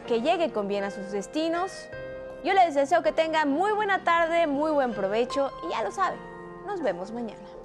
que 0.07 0.21
llegue 0.21 0.51
con 0.51 0.67
bien 0.67 0.83
a 0.83 0.91
sus 0.91 1.11
destinos. 1.11 1.71
Yo 2.43 2.53
les 2.53 2.75
deseo 2.75 3.01
que 3.01 3.11
tengan 3.11 3.49
muy 3.49 3.71
buena 3.71 4.03
tarde, 4.03 4.45
muy 4.45 4.71
buen 4.71 4.93
provecho 4.93 5.51
y 5.67 5.71
ya 5.71 5.83
lo 5.83 5.91
saben, 5.91 6.19
nos 6.65 6.81
vemos 6.81 7.11
mañana. 7.11 7.60